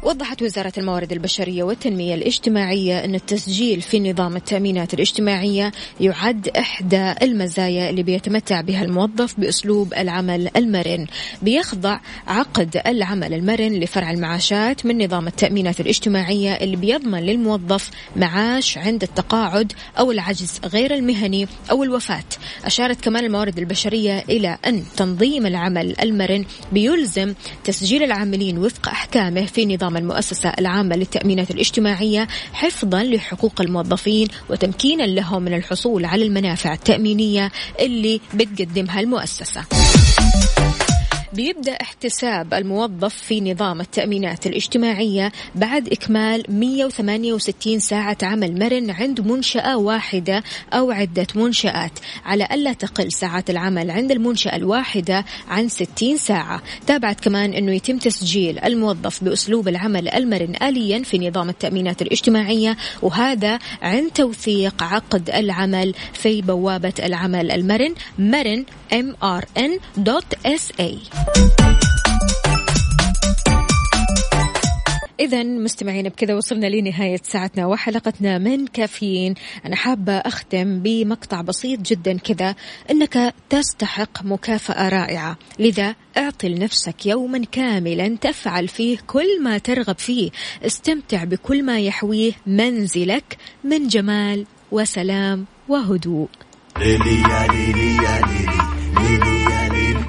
وضحت 0.10 0.42
وزارة 0.42 0.74
الموارد 0.78 1.12
البشرية 1.12 1.64
والتنمية 1.64 2.16
الاجتماعية 2.16 3.06
أن 3.06 3.16
التسجيل 3.16 3.82
في 3.82 4.12
نظام 4.12 4.36
التأمينات 4.36 4.94
الاجتماعية 4.94 5.72
يعد 6.00 6.48
إحدى 6.48 7.14
المزايا 7.22 7.90
اللي 7.90 8.04
بيتمتع 8.04 8.62
بها 8.62 8.84
الموظف 8.84 9.40
بأسلوب 9.40 9.94
العمل 9.94 10.50
المرن 10.56 11.06
بيخضع 11.42 12.00
عقد 12.28 12.82
العمل 12.88 13.34
المرن 13.34 13.74
لفرع 13.74 14.12
المعاشات 14.12 14.86
من 14.86 15.06
نظام 15.06 15.28
التأمينات 15.28 15.80
الاجتماعية 15.80 16.54
اللي 16.54 16.76
بيضمن 16.76 17.20
للموظف 17.20 17.90
معاش 18.16 18.78
عند 18.78 19.04
التقاعد 19.04 19.74
أو 20.00 20.12
العجز 20.12 20.60
غير 20.66 20.94
المهني 20.94 21.48
أو 21.72 21.84
الوفاة. 21.84 22.24
أشارت 22.66 23.02
كمان 23.02 23.26
الموارد 23.26 23.60
البشرية 23.60 24.24
إلى 24.30 24.58
أن 24.68 24.84
تنظيم 24.98 25.46
العمل 25.46 25.96
المرن 26.02 26.46
بيلزم 26.72 27.34
تسجيل 27.64 28.04
العاملين 28.04 28.58
وفق 28.58 28.90
أحكامه 28.90 29.46
في 29.46 29.66
نظام 29.66 29.99
المؤسسة 30.00 30.50
العامة 30.50 30.96
للتأمينات 30.96 31.52
الاجتماعية 31.52 32.28
حفظا 32.54 33.04
لحقوق 33.04 33.62
الموظفين 33.62 34.28
وتمكينا 34.50 35.04
لهم 35.04 35.42
من 35.42 35.54
الحصول 35.54 36.06
على 36.06 36.24
المنافع 36.26 36.74
التأمينية 36.74 37.52
اللي 37.80 38.22
بتقدمها 38.34 39.00
المؤسسة. 39.00 39.66
بيبدأ 41.34 41.72
احتساب 41.72 42.54
الموظف 42.54 43.16
في 43.16 43.42
نظام 43.42 43.82
التأمينات 43.82 44.48
الاجتماعية 44.48 45.32
بعد 45.56 45.88
إكمال 45.88 46.44
168 46.50 47.80
ساعة 47.80 48.18
عمل 48.24 48.60
مرن 48.60 48.90
عند 48.90 49.22
منشأة 49.22 49.78
واحدة 49.78 50.44
أو 50.74 50.92
عدة 50.92 51.28
منشآت 51.36 51.92
على 52.26 52.48
ألا 52.52 52.74
تقل 52.74 53.12
ساعات 53.12 53.50
العمل 53.50 53.92
عند 53.92 54.12
المنشأة 54.12 54.56
الواحدة 54.56 55.26
عن 55.48 55.70
60 55.70 56.18
ساعة. 56.18 56.62
تابعت 56.88 57.20
كمان 57.20 57.54
أنه 57.54 57.72
يتم 57.72 57.98
تسجيل 57.98 58.60
الموظف 58.60 59.24
بأسلوب 59.24 59.68
العمل 59.68 60.10
المرن 60.10 60.56
آليا 60.62 61.04
في 61.04 61.30
نظام 61.30 61.50
التأمينات 61.50 62.02
الاجتماعية 62.02 62.78
وهذا 63.02 63.60
عند 63.82 64.12
توثيق 64.12 64.84
عقد 64.84 65.30
العمل 65.30 65.94
في 66.14 66.42
بوابة 66.42 66.94
العمل 67.00 67.52
المرن 67.52 67.94
مرن 68.20 68.66
mrn.sa 68.92 69.70
إذا 75.20 75.44
مستمعين 75.44 76.10
بكذا 76.10 76.36
وصلنا 76.36 76.68
لنهاية 76.68 77.20
ساعتنا 77.24 77.66
وحلقتنا 77.66 78.38
من 78.38 78.68
كافيين. 78.68 79.34
أنا 79.66 79.76
حابة 79.76 80.14
أختم 80.14 80.80
بمقطع 80.80 81.42
بسيط 81.42 81.80
جدا 81.80 82.18
كذا 82.18 82.56
أنك 82.92 83.34
تستحق 83.50 84.26
مكافأة 84.26 84.90
رائعة. 84.90 85.38
لذا 85.60 85.96
اعطي 86.18 86.50
لنفسك 86.50 87.06
يوما 87.06 87.46
كاملا 87.52 88.18
تفعل 88.22 88.68
فيه 88.68 88.98
كل 89.08 89.44
ما 89.44 89.58
ترغب 89.58 90.00
فيه. 90.00 90.30
استمتع 90.66 91.24
بكل 91.24 91.64
ما 91.64 91.80
يحويه 91.80 92.32
منزلك 92.48 93.38
من 93.64 93.88
جمال 93.88 94.46
وسلام 94.72 95.46
وهدوء. 95.68 96.30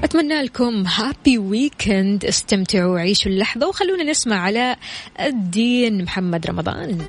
أتمنى 0.05 0.43
لكم 0.43 0.87
هابي 0.87 1.39
ويكند 1.39 2.25
استمتعوا 2.25 2.95
وعيشوا 2.95 3.33
اللحظة 3.33 3.69
وخلونا 3.69 4.05
نسمع 4.05 4.37
على 4.37 4.77
الدين 5.21 6.03
محمد 6.05 6.47
رمضان. 6.47 7.09